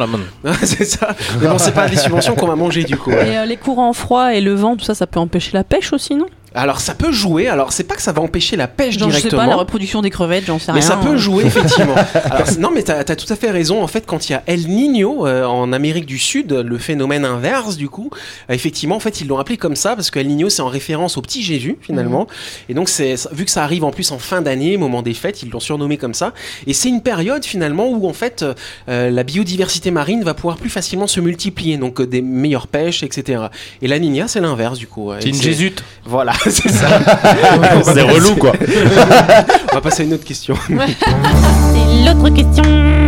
c'est 0.61 0.85
ça. 0.85 1.15
Mais 1.41 1.47
bon, 1.47 1.57
c'est 1.57 1.73
pas 1.73 1.89
des 1.89 1.97
subventions 1.97 2.35
qu'on 2.35 2.47
va 2.47 2.55
manger 2.55 2.83
du 2.83 2.95
coup. 2.95 3.09
Et 3.09 3.39
euh, 3.39 3.45
les 3.45 3.57
courants 3.57 3.93
froids 3.93 4.35
et 4.35 4.41
le 4.41 4.53
vent, 4.53 4.77
tout 4.77 4.85
ça, 4.85 4.93
ça 4.93 5.07
peut 5.07 5.19
empêcher 5.19 5.53
la 5.53 5.63
pêche 5.63 5.93
aussi, 5.93 6.13
non? 6.13 6.27
Alors 6.53 6.81
ça 6.81 6.93
peut 6.95 7.11
jouer. 7.11 7.47
Alors 7.47 7.71
c'est 7.71 7.83
pas 7.85 7.95
que 7.95 8.01
ça 8.01 8.11
va 8.11 8.21
empêcher 8.21 8.55
la 8.57 8.67
pêche 8.67 8.97
Genre, 8.97 9.09
je 9.09 9.15
sais 9.15 9.21
directement. 9.21 9.43
pas, 9.43 9.47
la 9.49 9.55
reproduction 9.55 10.01
des 10.01 10.09
crevettes, 10.09 10.45
j'en 10.47 10.59
sais 10.59 10.73
Mais 10.73 10.79
rien. 10.79 10.87
ça 10.87 10.97
peut 10.97 11.17
jouer 11.17 11.43
effectivement. 11.45 11.95
Alors, 12.25 12.47
non, 12.59 12.71
mais 12.73 12.83
t'as 12.83 12.99
as 12.99 13.15
tout 13.15 13.31
à 13.31 13.35
fait 13.35 13.51
raison. 13.51 13.81
En 13.81 13.87
fait, 13.87 14.05
quand 14.05 14.29
il 14.29 14.33
y 14.33 14.35
a 14.35 14.43
El 14.47 14.67
Niño 14.67 15.25
euh, 15.25 15.45
en 15.45 15.71
Amérique 15.71 16.05
du 16.05 16.17
Sud, 16.19 16.51
le 16.51 16.77
phénomène 16.77 17.23
inverse 17.25 17.77
du 17.77 17.87
coup, 17.89 18.09
euh, 18.49 18.53
effectivement, 18.53 18.95
en 18.95 18.99
fait, 18.99 19.21
ils 19.21 19.27
l'ont 19.27 19.37
appelé 19.37 19.57
comme 19.57 19.75
ça 19.75 19.95
parce 19.95 20.11
que 20.11 20.19
El 20.19 20.27
Niño 20.27 20.49
c'est 20.49 20.61
en 20.61 20.67
référence 20.67 21.17
au 21.17 21.21
petit 21.21 21.41
Jésus 21.41 21.77
finalement. 21.81 22.27
Et 22.69 22.73
donc, 22.73 22.89
c'est 22.89 23.15
vu 23.31 23.45
que 23.45 23.51
ça 23.51 23.63
arrive 23.63 23.83
en 23.83 23.91
plus 23.91 24.11
en 24.11 24.19
fin 24.19 24.41
d'année, 24.41 24.75
moment 24.77 25.01
des 25.01 25.13
fêtes, 25.13 25.43
ils 25.43 25.49
l'ont 25.49 25.59
surnommé 25.59 25.97
comme 25.97 26.13
ça. 26.13 26.33
Et 26.67 26.73
c'est 26.73 26.89
une 26.89 27.01
période 27.01 27.45
finalement 27.45 27.87
où 27.89 28.07
en 28.09 28.13
fait 28.13 28.45
euh, 28.89 29.09
la 29.09 29.23
biodiversité 29.23 29.91
marine 29.91 30.23
va 30.23 30.33
pouvoir 30.33 30.57
plus 30.57 30.69
facilement 30.69 31.07
se 31.07 31.19
multiplier, 31.21 31.77
donc 31.77 32.01
euh, 32.01 32.07
des 32.07 32.21
meilleures 32.21 32.67
pêches, 32.67 33.03
etc. 33.03 33.43
Et 33.81 33.87
la 33.87 33.99
Niña, 33.99 34.27
c'est 34.27 34.41
l'inverse 34.41 34.77
du 34.77 34.87
coup. 34.87 35.11
C'est 35.19 35.29
une 35.29 35.41
jésuite. 35.41 35.83
Voilà, 36.05 36.33
c'est 36.49 36.69
ça. 36.69 36.87
C'est 37.83 38.01
relou, 38.01 38.35
quoi. 38.35 38.53
On 39.71 39.75
va 39.75 39.81
passer 39.81 40.03
à 40.03 40.05
une 40.05 40.13
autre 40.13 40.25
question. 40.25 40.55
Et 40.71 42.05
l'autre 42.05 42.29
question. 42.29 43.00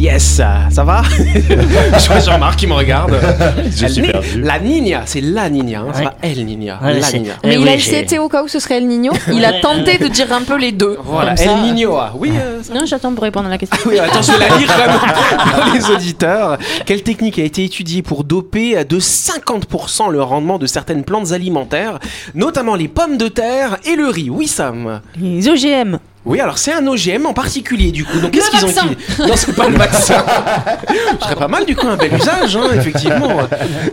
Yes, 0.00 0.40
ça 0.70 0.82
va? 0.82 1.02
Je 1.98 2.06
vois 2.06 2.20
Jean-Marc 2.20 2.58
qui 2.58 2.66
me 2.66 2.72
regarde. 2.72 3.12
Je 3.76 3.86
suis 3.86 4.02
Elle- 4.02 4.12
perdu. 4.12 4.40
La 4.40 4.58
Niña, 4.58 5.02
c'est 5.04 5.20
la 5.20 5.50
Niña, 5.50 5.80
hein, 5.80 5.88
c'est 5.92 5.98
Ouais. 6.00 6.04
pas 6.06 6.14
El 6.22 6.42
Niña. 6.46 6.78
Ouais, 6.82 6.94
la 6.94 7.02
c'est- 7.02 7.18
Niña. 7.18 7.34
Mais 7.44 7.50
Eh 7.50 7.54
il 7.56 7.62
oui, 7.64 7.68
a 7.68 7.76
j'ai- 7.76 8.00
essayé 8.02 8.18
au 8.18 8.30
cas 8.30 8.42
où 8.42 8.48
ce 8.48 8.58
serait 8.60 8.78
El 8.78 8.86
Niño. 8.88 9.12
Il 9.30 9.44
a 9.44 9.60
tenté 9.60 9.98
de 9.98 10.08
dire 10.08 10.32
un 10.32 10.40
peu 10.40 10.56
les 10.56 10.72
deux. 10.72 10.96
Voilà, 11.04 11.34
Comme 11.34 11.44
El 11.44 11.50
ça. 11.50 11.62
Niño. 11.62 11.96
ah, 11.98 12.14
Oui, 12.16 12.30
euh, 12.34 12.62
ça- 12.62 12.72
Non, 12.72 12.86
j'attends 12.86 13.12
pour 13.12 13.24
répondre 13.24 13.48
à 13.48 13.50
la 13.50 13.58
question. 13.58 13.78
oui, 13.86 13.98
attends, 13.98 14.22
je 14.22 14.32
vais 14.32 14.38
la 14.48 14.56
lire 14.56 14.68
même 14.78 14.98
pour 15.64 15.74
les 15.74 15.90
auditeurs. 15.94 16.56
Quelle 16.86 17.02
technique 17.02 17.38
a 17.38 17.42
été 17.44 17.62
étudiée 17.64 18.00
pour 18.00 18.24
doper 18.24 18.82
de 18.86 18.98
50% 18.98 20.08
le 20.10 20.22
rendement 20.22 20.56
de 20.56 20.66
certaines 20.66 21.04
plantes 21.04 21.32
alimentaires, 21.32 21.98
notamment 22.34 22.74
les 22.74 22.88
pommes 22.88 23.18
de 23.18 23.28
terre 23.28 23.76
et 23.84 23.96
le 23.96 24.06
riz? 24.08 24.30
Oui, 24.30 24.46
Sam. 24.48 25.02
Les 25.20 25.46
OGM. 25.46 25.98
Oui, 26.26 26.38
alors 26.38 26.58
c'est 26.58 26.72
un 26.72 26.86
OGM 26.86 27.24
en 27.26 27.32
particulier 27.32 27.92
du 27.92 28.04
coup. 28.04 28.20
Donc 28.20 28.32
qu'est-ce 28.32 28.50
qu'ils 28.50 28.64
ont 28.64 28.68
utilisé 28.68 28.96
Non, 29.26 29.34
c'est 29.36 29.54
pas 29.56 29.68
le 29.68 29.76
vaccin. 29.78 30.22
Ce 31.18 31.24
serait 31.24 31.34
pas 31.36 31.48
mal 31.48 31.64
du 31.64 31.74
coup 31.74 31.86
un 31.88 31.96
bel 31.96 32.12
usage, 32.14 32.56
hein, 32.56 32.64
effectivement. 32.74 33.38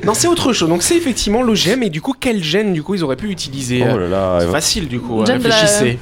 Non, 0.06 0.14
c'est 0.14 0.28
autre 0.28 0.52
chose. 0.52 0.68
Donc 0.68 0.84
c'est 0.84 0.98
effectivement 0.98 1.42
l'OGM 1.42 1.84
et 1.84 1.90
du 1.90 2.02
coup 2.02 2.14
quel 2.20 2.44
gène 2.44 2.74
du 2.74 2.84
coup 2.84 2.96
ils 2.96 3.04
auraient 3.04 3.16
pu 3.16 3.30
utiliser 3.30 3.86
Oh 3.90 3.98
là 3.98 4.08
là. 4.08 4.38
C'est 4.42 4.52
facile 4.52 4.88
du 4.90 5.00
coup. 5.00 5.26
Gène 5.26 5.40
de 5.40 5.48
la- 5.48 5.56
Réfléchissez. 5.56 6.00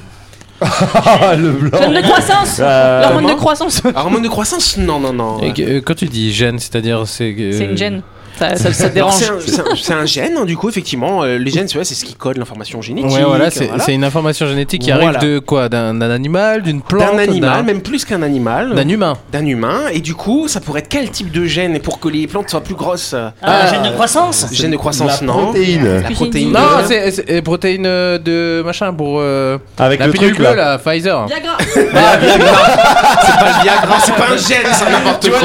Ah, 0.60 1.34
le 1.38 1.50
blanc. 1.52 1.78
Gène 1.80 1.92
de 1.94 2.00
croissance 2.02 2.56
Euh, 2.60 3.02
L'hormone 3.02 3.26
de 3.26 3.34
croissance 3.34 3.82
Hormone 3.94 4.22
de 4.22 4.28
croissance 4.28 4.76
Non, 4.78 4.98
non, 4.98 5.12
non. 5.12 5.40
Et 5.42 5.52
euh, 5.62 5.80
quand 5.84 5.94
tu 5.94 6.06
dis 6.06 6.32
gène, 6.32 6.58
c'est-à-dire 6.58 7.06
c'est. 7.06 7.34
que- 7.34 7.52
C'est 7.52 7.66
une 7.66 7.76
gène. 7.76 8.02
Ça, 8.38 8.54
ça, 8.56 8.72
ça 8.72 8.84
Alors, 8.84 8.94
dérange. 8.94 9.14
C'est 9.14 9.60
un, 9.60 9.64
c'est 9.76 9.82
c'est 9.82 10.06
gène, 10.06 10.36
hein, 10.38 10.44
du 10.44 10.56
coup, 10.56 10.68
effectivement. 10.68 11.22
euh, 11.22 11.38
les 11.38 11.50
gènes, 11.50 11.68
c'est 11.68 11.78
ouais, 11.78 11.84
c'est 11.84 11.94
ce 11.94 12.04
qui 12.04 12.14
code 12.14 12.36
l'information 12.36 12.82
génétique. 12.82 13.10
Ouais, 13.16 13.24
voilà, 13.24 13.50
c'est 13.50 13.66
voilà. 13.66 13.82
c'est 13.82 13.94
une 13.94 14.04
information 14.04 14.46
génétique 14.46 14.82
qui 14.82 14.90
Voilà. 14.92 15.18
arrive 15.18 15.20
de 15.30 15.38
quoi? 15.38 15.68
D'un 15.68 16.00
animal, 16.02 16.62
d'une 16.62 16.82
plante 16.82 17.12
D'un 17.12 17.18
animal, 17.18 17.64
même 17.64 17.80
plus 17.80 18.04
qu'un 18.04 18.22
animal. 18.22 18.74
D'un 18.74 18.88
humain. 18.88 19.14
D'un 19.32 19.46
humain. 19.46 19.80
Et 19.92 20.00
du 20.00 20.14
coup, 20.14 20.48
ça 20.48 20.60
pourrait 20.60 20.80
être 20.80 20.88
quel 20.88 21.10
type 21.10 21.30
de 21.32 21.44
gène? 21.46 21.78
Pour 21.80 21.98
que 22.00 22.08
les 22.08 22.26
plantes 22.26 22.50
soient 22.50 22.62
plus 22.62 22.74
grosses? 22.74 23.14
Ah, 23.14 23.32
la 23.64 23.72
gène 23.72 23.82
de 23.84 23.90
croissance? 23.94 24.46
Gène 24.52 24.70
de 24.72 24.76
croissance, 24.76 25.20
La 25.20 25.26
non. 25.26 25.44
protéine. 25.44 26.02
La 26.02 26.10
protéine. 26.10 26.52
Non, 26.52 26.60
de- 26.82 26.86
c'est 26.86 27.10
c'est- 27.10 27.30
euh, 27.30 27.42
protéine 27.42 27.86
euh, 27.86 28.18
de 28.18 28.62
machin 28.64 28.92
pour 28.92 29.18
euh, 29.20 29.58
Avec 29.78 30.00
la 30.00 30.06
le 30.08 30.12
truc 30.12 30.36
bleue, 30.36 30.44
là. 30.44 30.54
là, 30.54 30.78
Pfizer. 30.78 31.26
Viagra. 31.26 31.56
C'est 31.72 31.90
pas 31.92 32.16
le 32.18 33.62
Viagra, 33.62 33.96
c'est 34.00 34.14
pas 34.14 34.26
un 34.32 34.36
gène, 34.36 34.72
ça 34.72 34.90
n'importe 34.90 35.30
quoi. 35.30 35.38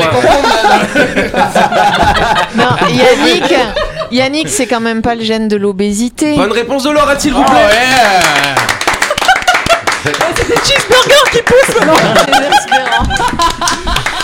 Non, 2.58 2.66
Yannick, 2.90 3.54
Yannick, 4.12 4.50
c'est 4.50 4.68
quand 4.68 4.80
même 4.80 5.02
pas 5.02 5.16
le 5.16 5.24
gène 5.24 5.48
de 5.48 5.58
l'obésité. 5.58 6.36
Bonne 6.36 6.52
réponse 6.52 6.84
de 6.84 6.92
Laura, 6.92 7.18
s'il 7.20 7.34
vous 7.34 7.44
Oh, 7.46 7.52
plaît. 7.52 7.56
ouais. 7.66 7.72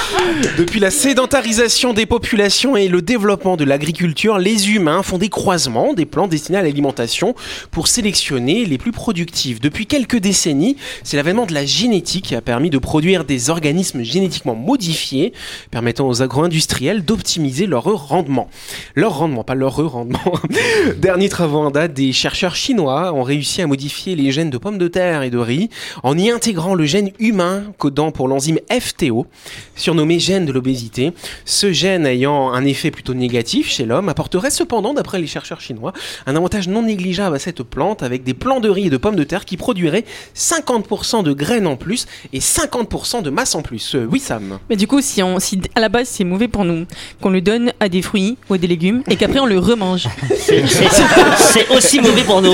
Depuis 0.57 0.79
la 0.79 0.91
sédentarisation 0.91 1.93
des 1.93 2.05
populations 2.05 2.75
et 2.75 2.87
le 2.87 3.01
développement 3.01 3.57
de 3.57 3.63
l'agriculture, 3.63 4.37
les 4.37 4.71
humains 4.71 5.03
font 5.03 5.17
des 5.17 5.29
croisements 5.29 5.93
des 5.93 6.05
plants 6.05 6.27
destinés 6.27 6.57
à 6.57 6.61
l'alimentation 6.61 7.35
pour 7.71 7.87
sélectionner 7.87 8.65
les 8.65 8.77
plus 8.77 8.91
productifs. 8.91 9.59
Depuis 9.59 9.85
quelques 9.85 10.17
décennies, 10.17 10.77
c'est 11.03 11.17
l'avènement 11.17 11.45
de 11.45 11.53
la 11.53 11.65
génétique 11.65 12.25
qui 12.25 12.35
a 12.35 12.41
permis 12.41 12.69
de 12.69 12.77
produire 12.77 13.23
des 13.23 13.49
organismes 13.49 14.03
génétiquement 14.03 14.55
modifiés, 14.55 15.33
permettant 15.71 16.07
aux 16.07 16.21
agro-industriels 16.21 17.05
d'optimiser 17.05 17.65
leur 17.65 17.83
rendement. 17.83 18.49
Leur 18.95 19.17
rendement, 19.17 19.43
pas 19.43 19.55
leur 19.55 19.75
rendement. 19.75 20.33
Dernier 20.97 21.29
travaux 21.29 21.59
en 21.59 21.71
date, 21.71 21.93
des 21.93 22.13
chercheurs 22.13 22.55
chinois 22.55 23.13
ont 23.13 23.23
réussi 23.23 23.61
à 23.61 23.67
modifier 23.67 24.15
les 24.15 24.31
gènes 24.31 24.49
de 24.49 24.57
pommes 24.57 24.77
de 24.77 24.87
terre 24.87 25.21
et 25.21 25.29
de 25.29 25.37
riz 25.37 25.69
en 26.03 26.17
y 26.17 26.29
intégrant 26.29 26.73
le 26.73 26.85
gène 26.85 27.11
humain 27.19 27.63
codant 27.77 28.11
pour 28.11 28.27
l'enzyme 28.27 28.59
FTO, 28.71 29.27
surnommé 29.75 30.06
gène 30.19 30.45
de 30.45 30.51
l'obésité. 30.51 31.13
Ce 31.45 31.71
gène 31.71 32.05
ayant 32.05 32.51
un 32.51 32.65
effet 32.65 32.91
plutôt 32.91 33.13
négatif 33.13 33.69
chez 33.69 33.85
l'homme 33.85 34.09
apporterait 34.09 34.49
cependant, 34.49 34.93
d'après 34.93 35.19
les 35.19 35.27
chercheurs 35.27 35.61
chinois, 35.61 35.93
un 36.25 36.35
avantage 36.35 36.67
non 36.67 36.83
négligeable 36.83 37.35
à 37.35 37.39
cette 37.39 37.63
plante 37.63 38.03
avec 38.03 38.23
des 38.23 38.33
plants 38.33 38.59
de 38.59 38.69
riz 38.69 38.87
et 38.87 38.89
de 38.89 38.97
pommes 38.97 39.15
de 39.15 39.23
terre 39.23 39.45
qui 39.45 39.57
produiraient 39.57 40.05
50% 40.35 41.23
de 41.23 41.33
graines 41.33 41.67
en 41.67 41.75
plus 41.75 42.07
et 42.33 42.39
50% 42.39 43.21
de 43.21 43.29
masse 43.29 43.55
en 43.55 43.61
plus. 43.61 43.95
Euh, 43.95 44.07
oui 44.11 44.19
Sam 44.19 44.59
Mais 44.69 44.75
du 44.75 44.87
coup, 44.87 45.01
si, 45.01 45.21
on, 45.21 45.39
si 45.39 45.59
à 45.75 45.79
la 45.79 45.89
base 45.89 46.07
c'est 46.07 46.23
mauvais 46.23 46.47
pour 46.47 46.65
nous, 46.65 46.85
qu'on 47.21 47.29
le 47.29 47.41
donne 47.41 47.73
à 47.79 47.89
des 47.89 48.01
fruits 48.01 48.37
ou 48.49 48.53
à 48.53 48.57
des 48.57 48.67
légumes 48.67 49.03
et 49.09 49.15
qu'après 49.15 49.39
on 49.39 49.45
le 49.45 49.59
remange, 49.59 50.07
c'est 50.37 51.69
aussi 51.69 51.99
mauvais 51.99 52.23
pour 52.23 52.41
nous. 52.41 52.53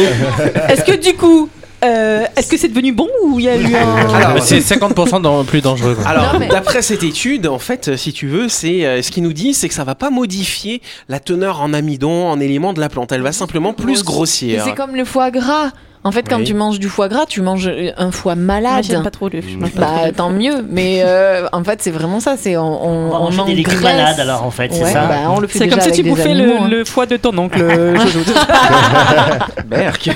est-ce 0.69 0.83
que 0.83 0.95
du 0.95 1.15
coup, 1.15 1.50
euh, 1.83 2.25
est-ce 2.35 2.47
que 2.49 2.57
c'est 2.57 2.67
devenu 2.69 2.91
bon 2.93 3.07
ou 3.23 3.39
il 3.39 3.45
y 3.45 3.49
a 3.49 3.55
eu 3.57 3.75
un. 3.75 4.39
C'est 4.41 4.59
50% 4.59 5.21
dans- 5.21 5.43
plus 5.43 5.61
dangereux. 5.61 5.95
quoi. 5.95 6.07
Alors, 6.09 6.35
mais- 6.39 6.47
d'après 6.47 6.81
cette 6.81 7.03
étude, 7.03 7.47
en 7.47 7.59
fait, 7.59 7.95
si 7.97 8.13
tu 8.13 8.27
veux, 8.27 8.47
c'est 8.49 8.85
euh, 8.85 9.01
ce 9.01 9.11
qu'ils 9.11 9.23
nous 9.23 9.33
disent, 9.33 9.57
c'est 9.57 9.67
que 9.67 9.73
ça 9.73 9.83
va 9.83 9.95
pas 9.95 10.09
modifier 10.09 10.81
la 11.09 11.19
teneur 11.19 11.61
en 11.61 11.73
amidon, 11.73 12.27
en 12.27 12.39
éléments 12.39 12.73
de 12.73 12.79
la 12.79 12.89
plante. 12.89 13.11
Elle 13.11 13.21
va 13.21 13.31
simplement 13.31 13.73
plus 13.73 14.03
grossir. 14.03 14.63
C'est 14.65 14.75
comme 14.75 14.95
le 14.95 15.05
foie 15.05 15.29
gras. 15.31 15.71
En 16.05 16.12
fait, 16.12 16.27
quand 16.27 16.39
Oui. 16.39 16.43
tu 16.43 16.53
manges 16.53 16.79
du 16.79 16.89
foie 16.89 17.07
gras, 17.07 17.25
tu 17.25 17.41
manges 17.41 17.67
euh, 17.67 17.91
un 17.98 18.12
foie 18.12 18.36
malade. 18.36 18.86
pas 19.03 19.10
trop 19.12 19.29
le. 19.29 19.41
mange 19.57 19.74
Bah, 19.75 20.12
tant 20.15 20.29
mieux. 20.29 20.65
Mais 20.69 21.01
euh, 21.05 21.48
en 21.53 21.63
fait, 21.63 21.81
c'est 21.81 21.91
vraiment 21.91 22.19
ça. 22.19 22.36
C'est 22.38 22.57
on, 22.57 22.63
on, 22.86 23.07
On 23.07 23.10
va 23.10 23.19
on 23.22 23.31
manger 23.31 23.51
des 23.51 23.63
légumes 23.63 23.79
malades 23.81 24.19
alors 24.19 24.43
en 24.43 24.51
fait, 24.51 24.72
c'est 24.74 24.83
Ouais, 24.83 24.91
ça 24.91 25.05
bah, 25.07 25.15
on 25.29 25.39
le 25.39 25.48
fait 25.48 25.60
C'est 25.60 25.69
comme 25.69 25.79
si 25.79 25.91
tu 25.91 26.03
bouffais 26.03 26.31
animaux, 26.31 26.53
le, 26.53 26.62
hein. 26.62 26.67
le 26.67 26.83
foie 26.86 27.05
de 27.05 27.15
ton 27.17 27.38
oncle, 27.38 27.62
euh, 27.62 27.95
Jojo. 28.07 28.33
Berk. 29.67 30.10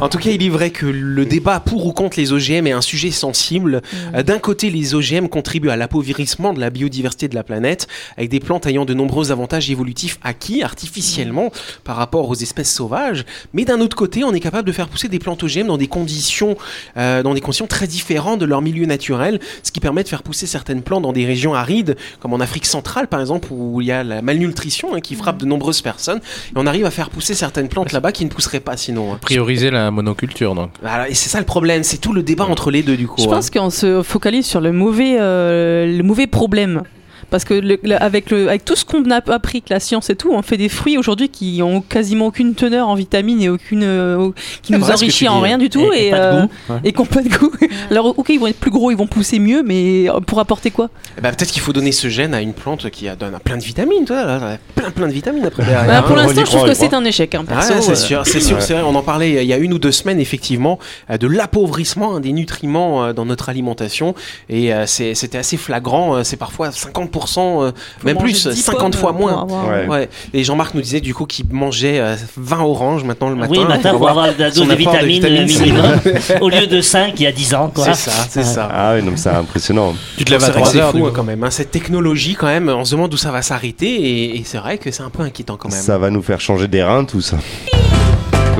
en 0.00 0.08
tout 0.08 0.18
cas, 0.18 0.30
il 0.30 0.42
est 0.44 0.48
vrai 0.50 0.70
que 0.70 0.86
le 0.86 1.24
débat 1.24 1.60
pour 1.60 1.86
ou 1.86 1.92
contre 1.92 2.18
les 2.18 2.32
OGM 2.32 2.66
est 2.66 2.72
un 2.72 2.80
sujet 2.82 3.10
sensible. 3.10 3.80
Euh, 4.14 4.22
D'un 4.22 4.38
côté, 4.38 4.70
les 4.70 4.94
OGM 4.94 5.28
contribuent 5.28 5.70
à 5.70 5.76
l'appauvrissement 5.76 6.52
de 6.52 6.60
la 6.60 6.70
biodiversité 6.70 7.28
de 7.28 7.34
la 7.34 7.42
planète, 7.42 7.86
avec 8.18 8.28
des 8.30 8.40
plantes 8.40 8.66
ayant 8.66 8.84
de 8.84 8.92
nombreux 8.94 9.32
avantages 9.32 9.70
évolutifs 9.70 10.18
acquis 10.22 10.62
artificiellement 10.62 11.50
par 11.84 11.96
rapport 11.96 12.28
aux 12.28 12.34
espèces 12.34 12.72
sauvages. 12.72 13.24
Mais 13.54 13.64
d'un 13.64 13.80
autre 13.80 13.96
côté, 13.96 14.09
on 14.24 14.32
est 14.32 14.40
capable 14.40 14.66
de 14.66 14.72
faire 14.72 14.88
pousser 14.88 15.08
des 15.08 15.18
plantes 15.18 15.42
OGM 15.42 15.66
dans 15.66 15.78
des 15.78 15.86
conditions, 15.86 16.56
euh, 16.96 17.22
dans 17.22 17.34
des 17.34 17.40
conditions 17.40 17.66
très 17.66 17.86
différentes 17.86 18.40
de 18.40 18.44
leur 18.44 18.62
milieu 18.62 18.86
naturel, 18.86 19.40
ce 19.62 19.70
qui 19.72 19.80
permet 19.80 20.02
de 20.02 20.08
faire 20.08 20.22
pousser 20.22 20.46
certaines 20.46 20.82
plantes 20.82 21.02
dans 21.02 21.12
des 21.12 21.24
régions 21.24 21.54
arides, 21.54 21.96
comme 22.20 22.32
en 22.32 22.40
Afrique 22.40 22.66
centrale 22.66 23.08
par 23.08 23.20
exemple, 23.20 23.48
où 23.50 23.80
il 23.80 23.86
y 23.86 23.92
a 23.92 24.02
la 24.04 24.22
malnutrition 24.22 24.94
hein, 24.94 25.00
qui 25.00 25.14
frappe 25.14 25.38
de 25.38 25.46
nombreuses 25.46 25.82
personnes. 25.82 26.18
Et 26.18 26.52
on 26.56 26.66
arrive 26.66 26.86
à 26.86 26.90
faire 26.90 27.10
pousser 27.10 27.34
certaines 27.34 27.68
plantes 27.68 27.92
là-bas 27.92 28.12
qui 28.12 28.24
ne 28.24 28.30
pousseraient 28.30 28.60
pas 28.60 28.76
sinon. 28.76 29.14
hein. 29.14 29.18
Prioriser 29.20 29.70
la 29.70 29.90
monoculture 29.90 30.54
donc. 30.54 30.70
Voilà, 30.80 31.08
et 31.08 31.14
c'est 31.14 31.28
ça 31.28 31.38
le 31.38 31.46
problème, 31.46 31.82
c'est 31.82 31.98
tout 31.98 32.12
le 32.12 32.22
débat 32.22 32.44
entre 32.44 32.70
les 32.70 32.82
deux 32.82 32.96
du 32.96 33.06
coup. 33.06 33.20
Je 33.20 33.26
hein. 33.26 33.30
pense 33.30 33.50
qu'on 33.50 33.70
se 33.70 34.02
focalise 34.02 34.46
sur 34.46 34.60
le 34.60 34.72
mauvais, 34.72 35.16
euh, 35.20 35.86
le 35.86 36.02
mauvais 36.02 36.26
problème. 36.26 36.82
Parce 37.30 37.44
que 37.44 37.54
le- 37.54 37.78
le- 37.82 38.02
avec, 38.02 38.30
le, 38.30 38.48
avec 38.48 38.64
tout 38.64 38.76
ce 38.76 38.84
qu'on 38.84 39.08
a 39.10 39.20
appris, 39.32 39.62
que 39.62 39.72
la 39.72 39.80
science 39.80 40.10
et 40.10 40.16
tout, 40.16 40.30
on 40.32 40.42
fait 40.42 40.56
des 40.56 40.68
fruits 40.68 40.98
aujourd'hui 40.98 41.28
qui 41.28 41.60
ont 41.62 41.80
quasiment 41.80 42.26
aucune 42.26 42.54
teneur 42.54 42.88
en 42.88 42.94
vitamines 42.94 43.40
et 43.40 43.48
aucune, 43.48 43.82
euh, 43.84 44.30
qui 44.62 44.72
nous 44.72 44.90
enrichit 44.90 45.28
en 45.28 45.38
dis. 45.38 45.44
rien 45.44 45.58
du 45.58 45.70
tout 45.70 45.92
Et- 45.92 46.06
et 46.06 46.08
et, 46.08 46.10
pas 46.10 46.16
de 46.18 46.22
euh, 46.22 46.42
goût. 46.42 46.74
et 46.84 46.92
qui 46.92 47.00
ont 47.00 47.06
pas 47.06 47.22
de 47.22 47.28
goût. 47.28 47.52
Alors 47.90 48.18
ok, 48.18 48.28
ils 48.30 48.38
vont 48.40 48.46
être 48.48 48.58
plus 48.60 48.70
gros, 48.70 48.90
ils 48.90 48.96
vont 48.96 49.06
pousser 49.06 49.38
mieux, 49.38 49.62
mais 49.62 50.08
euh, 50.10 50.20
pour 50.20 50.40
apporter 50.40 50.70
quoi? 50.70 50.90
Ben, 51.22 51.30
peut-être 51.32 51.50
qu'il 51.52 51.62
faut 51.62 51.72
donner 51.72 51.92
ce 51.92 52.08
gène 52.08 52.34
à 52.34 52.40
une 52.40 52.52
plante 52.52 52.90
qui 52.90 53.08
a, 53.08 53.16
donne 53.16 53.38
plein 53.44 53.56
de 53.56 53.62
vitamines, 53.62 54.04
toi, 54.04 54.24
là, 54.24 54.58
plein 54.74 54.90
plein 54.90 55.06
de 55.08 55.12
vitamines 55.12 55.44
après. 55.44 55.62
Bah, 55.64 56.02
Pour 56.02 56.18
hein. 56.18 56.24
y 56.24 56.26
l'instant, 56.26 56.44
je 56.44 56.50
trouve 56.56 56.68
que 56.68 56.74
c'est 56.74 56.94
un 56.94 57.04
échec. 57.04 57.34
Hein, 57.34 57.44
perso, 57.46 57.72
Ouais, 57.74 57.80
c'est 57.80 57.92
euh. 57.92 57.94
sûr, 57.94 58.26
c'est 58.26 58.40
sûr, 58.40 58.60
c'est 58.60 58.72
vrai. 58.74 58.82
On 58.82 58.94
en 58.94 59.02
parlait 59.02 59.42
il 59.44 59.48
y 59.48 59.52
a 59.52 59.56
une 59.58 59.72
ou 59.72 59.78
deux 59.78 59.92
semaines, 59.92 60.18
effectivement, 60.20 60.78
de 61.08 61.26
l'appauvrissement 61.26 62.16
hein, 62.16 62.20
des 62.20 62.32
nutriments 62.32 63.04
euh, 63.04 63.12
dans 63.12 63.24
notre 63.24 63.48
alimentation. 63.48 64.14
Et 64.48 64.72
euh, 64.74 64.86
c'était 64.86 65.38
assez 65.38 65.56
flagrant. 65.56 66.24
C'est 66.24 66.36
parfois 66.36 66.70
50%, 66.70 67.19
euh, 67.28 67.72
même 68.04 68.16
plus, 68.18 68.46
10 68.46 68.54
50 68.62 68.80
pommes 68.80 68.92
fois 69.00 69.12
moins. 69.12 69.42
avoir- 69.42 69.68
Ouais. 69.68 69.86
Ouais. 69.88 70.08
Et 70.34 70.44
Jean-Marc 70.44 70.74
nous 70.74 70.80
disait 70.80 71.00
du 71.00 71.14
coup 71.14 71.26
qu'il 71.26 71.46
mangeait 71.50 71.98
euh, 72.00 72.16
20 72.36 72.60
oranges 72.60 73.04
maintenant 73.04 73.28
le 73.30 73.36
matin. 73.36 73.52
Oui, 73.52 73.64
matin 73.64 73.92
pour 73.94 74.08
avoir 74.08 74.26
la 74.26 74.32
dose 74.50 74.54
de 74.66 74.70
de 74.70 74.74
vitamines 74.74 75.24
euh, 75.24 75.44
vitamines. 75.44 75.62
minimum, 75.62 76.00
au 76.40 76.48
lieu 76.48 76.66
de 76.66 76.80
5 76.80 77.14
il 77.16 77.22
y 77.22 77.26
a 77.26 77.32
10 77.32 77.54
ans. 77.54 77.72
C'est 77.76 77.94
ça, 77.94 78.12
c'est 78.28 78.44
ça. 78.44 78.68
Ah 78.72 78.94
oui, 78.94 79.02
c'est 79.16 79.28
impressionnant. 79.30 79.94
Tu 80.16 80.24
te 80.24 80.30
lèves 80.30 80.40
C'est 80.40 80.46
à 80.48 80.50
vrai 80.52 80.60
que 80.62 80.68
3 80.68 80.72
c'est 80.72 80.78
heures. 80.98 81.06
hein, 81.06 81.12
quand 81.14 81.24
même. 81.24 81.44
hein. 81.44 81.50
Cette 81.50 81.70
technologie, 81.70 82.34
quand 82.34 82.46
même, 82.46 82.68
on 82.68 82.84
se 82.84 82.92
demande 82.92 83.12
où 83.12 83.16
ça 83.16 83.30
va 83.30 83.42
s'arrêter 83.42 83.86
et, 83.88 84.36
et 84.38 84.42
c'est 84.44 84.58
vrai 84.58 84.78
que 84.78 84.90
c'est 84.90 85.02
un 85.02 85.10
peu 85.10 85.22
inquiétant 85.22 85.56
quand 85.56 85.68
même. 85.70 85.80
Ça 85.80 85.98
va 85.98 86.10
nous 86.10 86.22
faire 86.22 86.40
changer 86.40 86.68
des 86.68 86.82
reins, 86.82 87.04
tout 87.04 87.20
ça. 87.20 87.36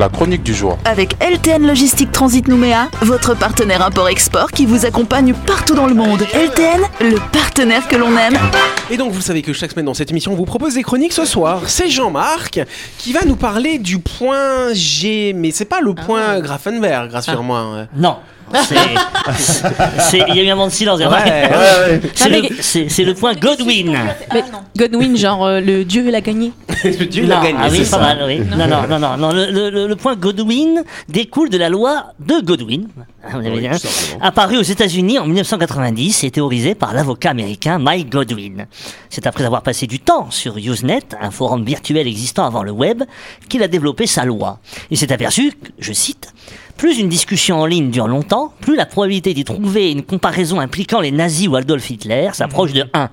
La 0.01 0.09
chronique 0.09 0.43
du 0.43 0.55
jour. 0.55 0.79
Avec 0.87 1.15
LTN 1.23 1.67
Logistique 1.67 2.11
Transit 2.11 2.49
Nouméa, 2.49 2.89
votre 3.03 3.35
partenaire 3.37 3.85
import-export 3.85 4.51
qui 4.51 4.65
vous 4.65 4.87
accompagne 4.87 5.35
partout 5.35 5.75
dans 5.75 5.87
le 5.87 5.93
monde. 5.93 6.23
LTN, 6.33 6.81
le 7.03 7.19
partenaire 7.31 7.87
que 7.87 7.97
l'on 7.97 8.17
aime. 8.17 8.33
Et 8.91 8.97
donc, 8.97 9.13
vous 9.13 9.21
savez 9.21 9.43
que 9.43 9.53
chaque 9.53 9.73
semaine 9.73 9.85
dans 9.85 9.93
cette 9.93 10.11
émission, 10.11 10.33
on 10.33 10.37
vous 10.37 10.47
propose 10.47 10.73
des 10.73 10.83
chroniques. 10.83 11.13
Ce 11.13 11.27
soir, 11.27 11.65
c'est 11.67 11.91
Jean-Marc 11.91 12.61
qui 12.97 13.13
va 13.13 13.27
nous 13.27 13.37
parler 13.37 13.79
du 13.79 13.99
point 13.99 14.73
G. 14.73 15.35
Mais 15.37 15.51
c'est 15.51 15.67
pas 15.67 15.83
le 15.83 15.93
point 15.93 16.41
Grafenberg, 16.41 17.11
rassure-moi. 17.13 17.59
hein. 17.59 17.87
Non. 17.95 18.17
Il 20.13 20.35
y 20.37 20.41
a 20.41 20.43
eu 20.43 20.49
un 20.49 20.55
moment 20.55 20.67
de 20.69 20.73
silence. 20.73 20.99
Ouais, 21.01 21.07
ouais, 21.07 21.11
ouais. 21.11 22.01
C'est 22.61 23.05
le, 23.05 23.11
le 23.11 23.15
point 23.15 23.35
Godwin. 23.35 23.97
Mais 24.33 24.45
Godwin, 24.77 25.17
genre 25.17 25.45
euh, 25.45 25.61
le 25.61 25.85
dieu 25.85 26.05
il 26.07 26.15
a 26.15 26.21
gagné. 26.21 26.53
Dieu, 27.11 27.25
il 27.25 27.33
a 27.33 27.37
Non, 27.37 27.43
gagné. 27.43 27.59
ah 27.61 27.69
oui, 27.71 27.79
c'est 27.85 27.91
pas 27.91 27.97
ça. 27.97 27.99
mal, 27.99 28.23
oui. 28.27 28.41
Non, 28.41 28.67
non, 28.67 28.87
non, 28.89 28.99
non, 28.99 29.17
non. 29.17 29.33
Le, 29.33 29.51
le- 29.51 29.71
le- 29.71 29.87
le 29.87 29.97
point 29.97 30.17
Godwin 30.17 30.83
découle 31.09 31.51
de 31.51 31.59
la 31.59 31.69
loi 31.69 32.07
de 32.19 32.41
Godwin, 32.41 32.89
vous 33.31 33.37
avez 33.39 33.51
Oui, 33.51 33.61
dit, 33.61 33.69
hein, 33.69 33.75
simplement. 33.79 34.25
apparue 34.25 34.57
aux 34.57 34.63
États-Unis 34.63 35.19
en 35.19 35.27
1990 35.27 36.25
et 36.25 36.31
théorisée 36.31 36.75
par 36.75 36.95
l'avocat 36.95 37.31
américain 37.31 37.79
Mike 37.79 38.09
Godwin. 38.11 38.67
C'est 39.11 39.27
après 39.27 39.45
avoir 39.45 39.63
passé 39.63 39.87
du 39.87 40.01
temps 40.01 40.31
sur 40.31 40.57
Usenet, 40.57 41.03
un 41.21 41.31
forum 41.31 41.65
virtuel 41.65 42.07
existant 42.07 42.47
avant 42.47 42.63
le 42.63 42.71
web, 42.73 43.03
qu'il 43.49 43.63
a 43.63 43.69
développé 43.69 44.07
sa 44.07 44.25
loi. 44.25 44.59
Il 44.91 44.97
s'est 44.97 45.13
aperçu, 45.13 45.53
je 45.79 45.93
cite, 45.93 46.33
plus 46.81 46.99
une 46.99 47.11
discussion 47.11 47.61
en 47.61 47.67
ligne 47.67 47.91
dure 47.91 48.09
longtemps, 48.09 48.55
plus 48.63 48.75
la 48.75 48.87
probabilité 48.87 49.35
d'y 49.35 49.45
trouver 49.45 49.91
une 49.91 50.03
comparaison 50.03 50.61
impliquant 50.61 51.03
les 51.03 51.11
nazis 51.11 51.47
ou 51.47 51.55
Adolf 51.55 51.91
Hitler 51.91 52.31
s'approche 52.33 52.73
de 52.73 52.87
1. 52.95 53.11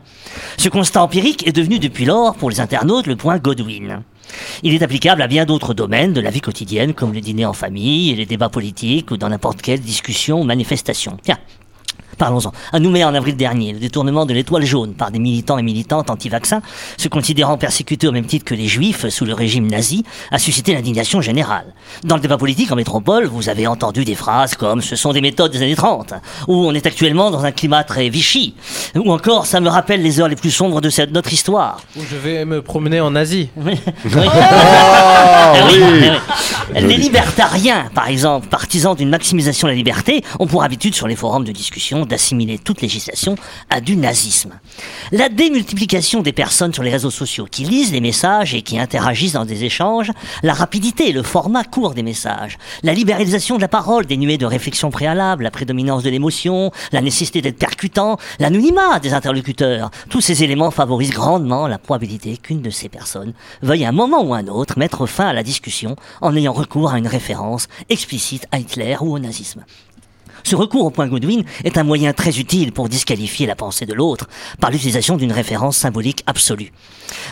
Ce 0.57 0.69
constat 0.69 1.03
empirique 1.03 1.45
est 1.45 1.51
devenu 1.51 1.77
depuis 1.77 2.05
lors, 2.05 2.35
pour 2.35 2.49
les 2.49 2.61
internautes, 2.61 3.07
le 3.07 3.17
point 3.17 3.39
Godwin. 3.39 4.03
Il 4.63 4.73
est 4.73 4.83
applicable 4.83 5.21
à 5.21 5.27
bien 5.27 5.43
d'autres 5.43 5.73
domaines 5.73 6.13
de 6.13 6.21
la 6.21 6.29
vie 6.29 6.39
quotidienne, 6.39 6.93
comme 6.93 7.11
le 7.11 7.19
dîner 7.19 7.45
en 7.45 7.51
famille 7.51 8.15
les 8.15 8.25
débats 8.25 8.47
politiques 8.47 9.11
ou 9.11 9.17
dans 9.17 9.27
n'importe 9.27 9.61
quelle 9.61 9.81
discussion 9.81 10.39
ou 10.39 10.43
manifestation. 10.45 11.17
Tiens. 11.21 11.37
Parlons-en. 12.17 12.51
À 12.73 12.79
Nouméa 12.79 13.07
en 13.07 13.13
avril 13.13 13.35
dernier, 13.35 13.73
le 13.73 13.79
détournement 13.79 14.25
de 14.25 14.33
l'étoile 14.33 14.65
jaune 14.65 14.93
par 14.93 15.11
des 15.11 15.19
militants 15.19 15.57
et 15.57 15.63
militantes 15.63 16.09
anti-vaccins, 16.09 16.61
se 16.97 17.07
considérant 17.07 17.57
persécutés 17.57 18.07
au 18.07 18.11
même 18.11 18.25
titre 18.25 18.45
que 18.45 18.55
les 18.55 18.67
juifs 18.67 19.07
sous 19.09 19.25
le 19.25 19.33
régime 19.33 19.67
nazi, 19.67 20.03
a 20.31 20.39
suscité 20.39 20.73
l'indignation 20.73 21.21
générale. 21.21 21.73
Dans 22.03 22.15
le 22.15 22.21
débat 22.21 22.37
politique 22.37 22.71
en 22.71 22.75
métropole, 22.75 23.25
vous 23.25 23.49
avez 23.49 23.67
entendu 23.67 24.03
des 24.03 24.15
phrases 24.15 24.55
comme 24.55 24.81
ce 24.81 24.95
sont 24.95 25.13
des 25.13 25.21
méthodes 25.21 25.51
des 25.51 25.61
années 25.61 25.75
30, 25.75 26.13
ou 26.47 26.55
on 26.65 26.73
est 26.73 26.85
actuellement 26.85 27.29
dans 27.29 27.45
un 27.45 27.51
climat 27.51 27.83
très 27.83 28.09
Vichy, 28.09 28.55
ou 28.95 29.11
encore 29.11 29.45
ça 29.45 29.59
me 29.59 29.69
rappelle 29.69 30.01
les 30.01 30.19
heures 30.19 30.27
les 30.27 30.35
plus 30.35 30.51
sombres 30.51 30.81
de 30.81 30.89
cette, 30.89 31.11
notre 31.11 31.31
histoire. 31.31 31.81
Je 31.95 32.15
vais 32.15 32.45
me 32.45 32.61
promener 32.61 32.99
en 32.99 33.15
Asie. 33.15 33.49
Oui. 33.57 33.79
Oh, 35.49 35.53
Ah 35.59 35.67
oui, 35.71 35.79
oui. 35.79 36.09
Les 36.75 36.97
libertariens, 36.97 37.89
par 37.95 38.09
exemple, 38.09 38.47
partisans 38.47 38.93
d'une 38.93 39.09
maximisation 39.09 39.67
de 39.67 39.71
la 39.71 39.77
liberté, 39.77 40.21
ont 40.39 40.47
pour 40.47 40.63
habitude 40.63 40.93
sur 40.93 41.07
les 41.07 41.15
forums 41.15 41.45
de 41.45 41.53
discussion 41.53 42.05
d'assimiler 42.05 42.59
toute 42.59 42.81
législation 42.81 43.35
à 43.69 43.79
du 43.79 43.95
nazisme. 43.95 44.51
La 45.13 45.29
démultiplication 45.29 46.21
des 46.21 46.33
personnes 46.33 46.73
sur 46.73 46.83
les 46.83 46.91
réseaux 46.91 47.09
sociaux 47.09 47.47
qui 47.49 47.63
lisent 47.63 47.93
les 47.93 48.01
messages 48.01 48.53
et 48.53 48.63
qui 48.63 48.77
interagissent 48.77 49.33
dans 49.33 49.45
des 49.45 49.63
échanges, 49.63 50.11
la 50.43 50.53
rapidité 50.53 51.09
et 51.09 51.13
le 51.13 51.23
format 51.23 51.63
court 51.63 51.93
des 51.93 52.03
messages, 52.03 52.57
la 52.83 52.93
libéralisation 52.93 53.55
de 53.55 53.61
la 53.61 53.69
parole 53.69 54.05
dénuée 54.05 54.37
de 54.37 54.45
réflexion 54.45 54.91
préalable, 54.91 55.43
la 55.43 55.51
prédominance 55.51 56.03
de 56.03 56.09
l'émotion, 56.09 56.71
la 56.91 57.01
nécessité 57.01 57.41
d'être 57.41 57.57
percutant, 57.57 58.17
l'anonymat 58.39 58.99
des 58.99 59.13
interlocuteurs, 59.13 59.89
tous 60.09 60.21
ces 60.21 60.43
éléments 60.43 60.71
favorisent 60.71 61.11
grandement 61.11 61.67
la 61.67 61.77
probabilité 61.77 62.35
qu'une 62.37 62.61
de 62.61 62.69
ces 62.69 62.89
personnes 62.89 63.33
veuille 63.61 63.85
à 63.85 63.89
un 63.89 63.93
moment 63.93 64.21
ou 64.21 64.33
à 64.33 64.39
un 64.39 64.47
autre 64.47 64.77
mettre 64.77 65.05
fin 65.05 65.27
à 65.27 65.33
la 65.33 65.43
discussion 65.43 65.95
en 66.21 66.35
ayant 66.35 66.56
recours 66.57 66.91
à 66.91 66.97
une 66.97 67.07
référence 67.07 67.67
explicite 67.89 68.47
à 68.51 68.59
Hitler 68.59 68.97
ou 68.99 69.13
au 69.13 69.19
nazisme. 69.19 69.63
Ce 70.47 70.55
recours 70.55 70.85
au 70.85 70.91
point 70.91 71.07
Godwin 71.07 71.43
est 71.65 71.77
un 71.77 71.83
moyen 71.83 72.13
très 72.13 72.39
utile 72.39 72.71
pour 72.71 72.87
disqualifier 72.87 73.45
la 73.47 73.55
pensée 73.57 73.85
de 73.85 73.93
l'autre 73.93 74.29
par 74.61 74.71
l'utilisation 74.71 75.17
d'une 75.17 75.33
référence 75.33 75.75
symbolique 75.75 76.23
absolue. 76.25 76.71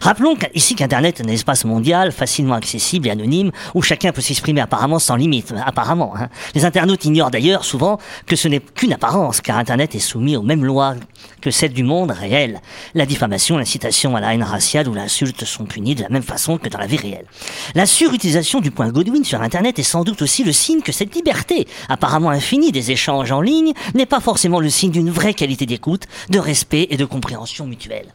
Rappelons 0.01 0.35
ici 0.53 0.75
qu'Internet 0.75 1.21
est 1.21 1.23
un 1.23 1.29
espace 1.29 1.63
mondial 1.63 2.11
facilement 2.11 2.55
accessible 2.55 3.07
et 3.07 3.11
anonyme 3.11 3.53
où 3.73 3.81
chacun 3.81 4.11
peut 4.11 4.19
s'exprimer 4.19 4.59
apparemment 4.59 4.99
sans 4.99 5.15
limite. 5.15 5.53
Apparemment. 5.65 6.13
hein. 6.17 6.27
Les 6.55 6.65
internautes 6.65 7.05
ignorent 7.05 7.31
d'ailleurs 7.31 7.63
souvent 7.63 7.99
que 8.25 8.35
ce 8.35 8.49
n'est 8.49 8.59
qu'une 8.59 8.91
apparence 8.91 9.39
car 9.39 9.59
Internet 9.59 9.95
est 9.95 9.99
soumis 9.99 10.35
aux 10.35 10.41
mêmes 10.41 10.65
lois 10.65 10.95
que 11.39 11.51
celles 11.51 11.71
du 11.71 11.83
monde 11.83 12.11
réel. 12.11 12.59
La 12.95 13.05
diffamation, 13.05 13.57
l'incitation 13.57 14.17
à 14.17 14.19
la 14.19 14.33
haine 14.33 14.43
raciale 14.43 14.89
ou 14.89 14.93
l'insulte 14.93 15.45
sont 15.45 15.63
punis 15.63 15.95
de 15.95 16.03
la 16.03 16.09
même 16.09 16.21
façon 16.21 16.57
que 16.57 16.67
dans 16.67 16.79
la 16.79 16.87
vie 16.87 16.97
réelle. 16.97 17.27
La 17.75 17.85
surutilisation 17.85 18.59
du 18.59 18.71
point 18.71 18.89
Godwin 18.89 19.23
sur 19.23 19.41
Internet 19.41 19.79
est 19.79 19.83
sans 19.83 20.03
doute 20.03 20.21
aussi 20.21 20.43
le 20.43 20.51
signe 20.51 20.81
que 20.81 20.91
cette 20.91 21.15
liberté, 21.15 21.65
apparemment 21.87 22.29
infinie 22.29 22.73
des 22.73 22.91
échanges 22.91 23.04
en 23.13 23.41
ligne, 23.41 23.73
n'est 23.93 24.05
pas 24.05 24.19
forcément 24.19 24.59
le 24.59 24.69
signe 24.69 24.91
d'une 24.91 25.09
vraie 25.09 25.33
qualité 25.33 25.65
d'écoute, 25.65 26.03
de 26.29 26.39
respect 26.39 26.87
et 26.89 26.97
de 26.97 27.05
compréhension 27.05 27.65
mutuelle. 27.65 28.13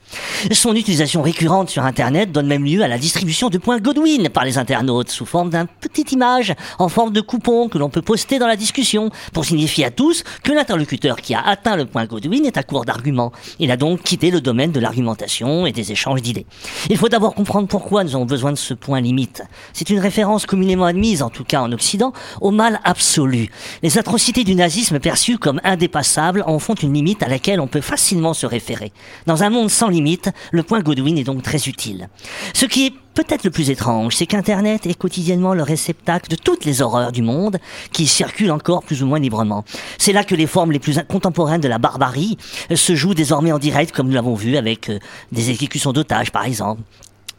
Son 0.53 0.75
utilisation 0.75 1.23
récurrente 1.23 1.71
sur 1.71 1.85
Internet 1.85 2.33
donne 2.33 2.47
même 2.47 2.65
lieu 2.65 2.83
à 2.83 2.89
la 2.89 2.99
distribution 2.99 3.49
de 3.49 3.59
points 3.59 3.79
Godwin 3.79 4.29
par 4.29 4.45
les 4.45 4.59
internautes 4.59 5.11
sous 5.11 5.27
forme 5.27 5.51
d'un 5.51 5.67
petite 5.67 6.13
image 6.13 6.55
en 6.79 6.89
forme 6.89 7.13
de 7.13 7.21
coupon 7.21 7.69
que 7.69 7.79
l'on 7.79 7.91
peut 7.91 8.03
poster 8.03 8.39
dans 8.39 8.47
la 8.47 8.57
discussion 8.57 9.11
pour 9.33 9.45
signifier 9.45 9.85
à 9.85 9.91
tous 9.91 10.25
que 10.43 10.53
l'interlocuteur 10.53 11.17
qui 11.17 11.35
a 11.35 11.41
atteint 11.41 11.77
le 11.77 11.87
point 11.87 12.07
Godwin 12.07 12.45
est 12.45 12.57
à 12.57 12.63
court 12.63 12.85
d'arguments. 12.85 13.33
Il 13.59 13.71
a 13.71 13.77
donc 13.77 14.03
quitté 14.03 14.31
le 14.31 14.41
domaine 14.41 14.73
de 14.73 14.81
l'argumentation 14.81 15.67
et 15.67 15.73
des 15.73 15.93
échanges 15.93 16.23
d'idées. 16.23 16.47
Il 16.89 16.97
faut 16.97 17.09
d'abord 17.09 17.35
comprendre 17.35 17.69
pourquoi 17.69 18.05
nous 18.05 18.15
avons 18.15 18.27
besoin 18.27 18.53
de 18.53 18.59
ce 18.59 18.75
point 18.75 19.01
limite. 19.01 19.43
C'est 19.73 19.91
une 19.91 19.99
référence 19.99 20.47
communément 20.47 20.85
admise, 20.85 21.23
en 21.23 21.31
tout 21.31 21.45
cas 21.45 21.61
en 21.61 21.73
Occident, 21.73 22.13
au 22.41 22.51
mal 22.51 22.81
absolu. 22.85 23.51
Les 23.83 23.99
atrocités 23.99 24.45
du 24.45 24.55
nazisme 24.55 24.80
perçues 25.01 25.39
comme 25.39 25.61
indépassables 25.65 26.43
en 26.47 26.59
font 26.59 26.75
une 26.75 26.95
limite 26.95 27.23
à 27.23 27.29
laquelle 27.29 27.61
on 27.61 27.67
peut 27.67 27.81
facilement 27.81 28.35
se 28.35 28.47
référer. 28.47 28.93
Dans 29.27 29.43
un 29.43 29.51
monde 29.51 29.71
sans 29.71 29.89
limite, 29.89 30.31
le 30.53 30.63
point 30.63 30.81
Godwin 30.81 31.17
est 31.19 31.25
donc 31.25 31.43
très 31.43 31.69
utile. 31.69 32.09
Ce 32.55 32.67
qui 32.67 32.87
est 32.87 32.93
peut-être 33.15 33.45
le 33.45 33.51
plus 33.51 33.71
étrange, 33.71 34.17
c'est 34.17 34.27
qu'Internet 34.27 34.87
est 34.87 34.95
quotidiennement 34.95 35.55
le 35.55 35.63
réceptacle 35.63 36.31
de 36.31 36.37
toutes 36.37 36.65
les 36.65 36.83
horreurs 36.83 37.13
du 37.13 37.23
monde 37.23 37.59
qui 37.93 38.07
circulent 38.07 38.53
encore 38.53 38.83
plus 38.83 39.03
ou 39.03 39.07
moins 39.07 39.19
librement. 39.19 39.65
C'est 39.99 40.13
là 40.13 40.25
que 40.25 40.35
les 40.35 40.47
formes 40.47 40.73
les 40.73 40.79
plus 40.79 40.99
contemporaines 41.09 41.61
de 41.61 41.69
la 41.69 41.79
barbarie 41.79 42.39
euh, 42.71 42.77
se 42.77 42.95
jouent 42.95 43.15
désormais 43.15 43.53
en 43.53 43.59
direct, 43.59 43.93
comme 43.93 44.09
nous 44.09 44.15
l'avons 44.15 44.35
vu 44.35 44.57
avec 44.57 44.89
euh, 44.89 44.99
des 45.33 45.51
exécutions 45.51 45.93
d'otages, 45.93 46.33
par 46.33 46.45
exemple. 46.45 46.83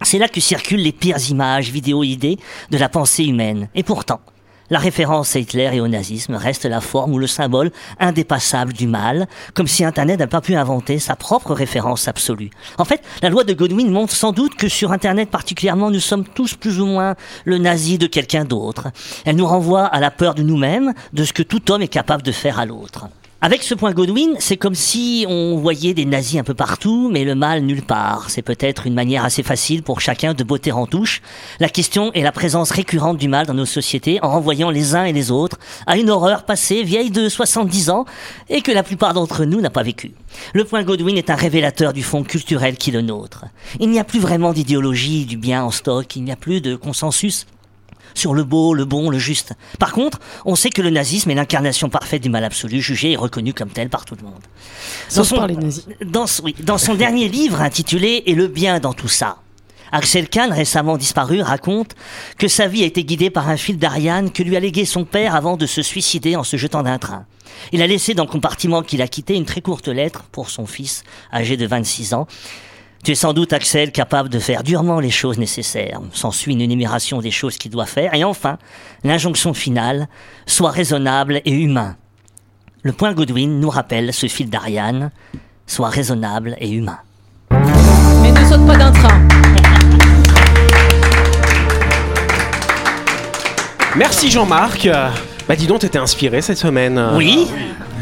C'est 0.03 0.17
là 0.17 0.27
que 0.27 0.41
circulent 0.41 0.81
les 0.81 0.91
pires 0.91 1.29
images, 1.29 1.69
vidéos, 1.69 2.03
idées 2.03 2.37
de 2.71 2.77
la 2.77 2.89
pensée 2.89 3.23
humaine. 3.23 3.69
Et 3.75 3.83
pourtant, 3.83 4.19
la 4.71 4.79
référence 4.79 5.35
à 5.35 5.39
Hitler 5.39 5.69
et 5.73 5.81
au 5.81 5.87
nazisme 5.87 6.33
reste 6.33 6.65
la 6.65 6.81
forme 6.81 7.13
ou 7.13 7.19
le 7.19 7.27
symbole 7.27 7.71
indépassable 7.99 8.73
du 8.73 8.87
mal, 8.87 9.27
comme 9.53 9.67
si 9.67 9.83
Internet 9.83 10.19
n'a 10.19 10.27
pas 10.27 10.41
pu 10.41 10.55
inventer 10.55 10.97
sa 10.97 11.15
propre 11.15 11.53
référence 11.53 12.07
absolue. 12.07 12.49
En 12.79 12.85
fait, 12.85 13.03
la 13.21 13.29
loi 13.29 13.43
de 13.43 13.53
Godwin 13.53 13.91
montre 13.91 14.15
sans 14.15 14.31
doute 14.31 14.55
que 14.55 14.69
sur 14.69 14.91
Internet 14.91 15.29
particulièrement, 15.29 15.91
nous 15.91 15.99
sommes 15.99 16.25
tous 16.25 16.55
plus 16.55 16.79
ou 16.79 16.85
moins 16.85 17.15
le 17.45 17.57
nazi 17.57 17.97
de 17.97 18.07
quelqu'un 18.07 18.45
d'autre. 18.45 18.87
Elle 19.25 19.35
nous 19.35 19.45
renvoie 19.45 19.85
à 19.85 19.99
la 19.99 20.09
peur 20.09 20.33
de 20.33 20.41
nous-mêmes, 20.41 20.93
de 21.13 21.25
ce 21.25 21.33
que 21.33 21.43
tout 21.43 21.71
homme 21.71 21.81
est 21.81 21.87
capable 21.87 22.23
de 22.23 22.31
faire 22.31 22.57
à 22.57 22.65
l'autre. 22.65 23.07
Avec 23.43 23.63
ce 23.63 23.73
point 23.73 23.91
Godwin, 23.91 24.35
c'est 24.37 24.55
comme 24.55 24.75
si 24.75 25.25
on 25.27 25.57
voyait 25.57 25.95
des 25.95 26.05
nazis 26.05 26.39
un 26.39 26.43
peu 26.43 26.53
partout, 26.53 27.09
mais 27.11 27.23
le 27.23 27.33
mal 27.33 27.61
nulle 27.61 27.81
part. 27.81 28.29
C'est 28.29 28.43
peut-être 28.43 28.85
une 28.85 28.93
manière 28.93 29.25
assez 29.25 29.41
facile 29.41 29.81
pour 29.81 29.99
chacun 29.99 30.35
de 30.35 30.43
botter 30.43 30.71
en 30.71 30.85
touche. 30.85 31.23
La 31.59 31.67
question 31.67 32.13
est 32.13 32.21
la 32.21 32.31
présence 32.31 32.69
récurrente 32.69 33.17
du 33.17 33.27
mal 33.27 33.47
dans 33.47 33.55
nos 33.55 33.65
sociétés 33.65 34.19
en 34.21 34.29
renvoyant 34.29 34.69
les 34.69 34.93
uns 34.93 35.05
et 35.05 35.11
les 35.11 35.31
autres 35.31 35.57
à 35.87 35.97
une 35.97 36.11
horreur 36.11 36.45
passée 36.45 36.83
vieille 36.83 37.09
de 37.09 37.29
70 37.29 37.89
ans 37.89 38.05
et 38.47 38.61
que 38.61 38.71
la 38.71 38.83
plupart 38.83 39.15
d'entre 39.15 39.43
nous 39.45 39.59
n'a 39.59 39.71
pas 39.71 39.81
vécue. 39.81 40.11
Le 40.53 40.63
point 40.63 40.83
Godwin 40.83 41.17
est 41.17 41.31
un 41.31 41.35
révélateur 41.35 41.93
du 41.93 42.03
fond 42.03 42.23
culturel 42.23 42.77
qui 42.77 42.91
est 42.91 42.93
le 42.93 43.01
nôtre. 43.01 43.45
Il 43.79 43.89
n'y 43.89 43.99
a 43.99 44.03
plus 44.03 44.19
vraiment 44.19 44.53
d'idéologie 44.53 45.25
du 45.25 45.37
bien 45.37 45.63
en 45.63 45.71
stock, 45.71 46.15
il 46.15 46.23
n'y 46.23 46.31
a 46.31 46.35
plus 46.35 46.61
de 46.61 46.75
consensus 46.75 47.47
sur 48.13 48.33
le 48.33 48.43
beau, 48.43 48.73
le 48.73 48.85
bon, 48.85 49.09
le 49.09 49.19
juste. 49.19 49.53
Par 49.79 49.91
contre, 49.91 50.19
on 50.45 50.55
sait 50.55 50.69
que 50.69 50.81
le 50.81 50.89
nazisme 50.89 51.29
est 51.31 51.35
l'incarnation 51.35 51.89
parfaite 51.89 52.21
du 52.21 52.29
mal 52.29 52.43
absolu, 52.43 52.81
jugé 52.81 53.11
et 53.11 53.15
reconnu 53.17 53.53
comme 53.53 53.69
tel 53.69 53.89
par 53.89 54.05
tout 54.05 54.15
le 54.15 54.23
monde. 54.25 54.41
Les 55.47 55.55
nazis. 55.55 55.85
Dans, 56.05 56.27
son- 56.27 56.43
oui, 56.43 56.55
dans 56.61 56.77
son 56.77 56.95
dernier 56.95 57.27
livre 57.29 57.61
intitulé 57.61 58.23
Et 58.25 58.35
le 58.35 58.47
bien 58.47 58.79
dans 58.79 58.93
tout 58.93 59.07
ça, 59.07 59.37
Axel 59.93 60.29
Kahn, 60.29 60.51
récemment 60.53 60.95
disparu, 60.97 61.41
raconte 61.41 61.95
que 62.37 62.47
sa 62.47 62.67
vie 62.67 62.83
a 62.83 62.85
été 62.85 63.03
guidée 63.03 63.29
par 63.29 63.49
un 63.49 63.57
fil 63.57 63.77
d'Ariane 63.77 64.31
que 64.31 64.41
lui 64.41 64.55
a 64.55 64.59
légué 64.61 64.85
son 64.85 65.03
père 65.03 65.35
avant 65.35 65.57
de 65.57 65.65
se 65.65 65.81
suicider 65.81 66.35
en 66.37 66.43
se 66.43 66.55
jetant 66.55 66.81
d'un 66.83 66.97
train. 66.97 67.25
Il 67.73 67.81
a 67.81 67.87
laissé 67.87 68.13
dans 68.13 68.23
le 68.23 68.29
compartiment 68.29 68.81
qu'il 68.83 69.01
a 69.01 69.07
quitté 69.09 69.35
une 69.35 69.45
très 69.45 69.59
courte 69.61 69.89
lettre 69.89 70.23
pour 70.31 70.49
son 70.49 70.65
fils, 70.65 71.03
âgé 71.33 71.57
de 71.57 71.67
26 71.67 72.13
ans. 72.13 72.25
Tu 73.03 73.11
es 73.11 73.15
sans 73.15 73.33
doute, 73.33 73.51
Axel, 73.51 73.91
capable 73.91 74.29
de 74.29 74.37
faire 74.37 74.61
durement 74.61 74.99
les 74.99 75.09
choses 75.09 75.39
nécessaires. 75.39 75.99
S'ensuit 76.13 76.53
une 76.53 76.61
énumération 76.61 77.19
des 77.19 77.31
choses 77.31 77.57
qu'il 77.57 77.71
doit 77.71 77.87
faire. 77.87 78.13
Et 78.13 78.23
enfin, 78.23 78.59
l'injonction 79.03 79.55
finale, 79.55 80.07
sois 80.45 80.69
raisonnable 80.69 81.41
et 81.43 81.51
humain. 81.51 81.95
Le 82.83 82.91
point 82.93 83.13
Godwin 83.13 83.59
nous 83.59 83.69
rappelle 83.71 84.13
ce 84.13 84.27
fil 84.27 84.49
d'Ariane, 84.51 85.09
sois 85.65 85.89
raisonnable 85.89 86.55
et 86.59 86.69
humain. 86.69 86.99
Mais 88.21 88.31
ne 88.31 88.45
saute 88.45 88.67
pas 88.67 88.77
d'un 88.77 88.91
train. 88.91 89.19
Merci 93.95 94.29
Jean-Marc. 94.29 94.87
Bah 95.47 95.55
dis 95.55 95.65
donc, 95.67 95.79
t'étais 95.79 95.97
inspiré 95.99 96.41
cette 96.41 96.57
semaine. 96.59 96.97
euh. 96.99 97.17
Oui 97.17 97.47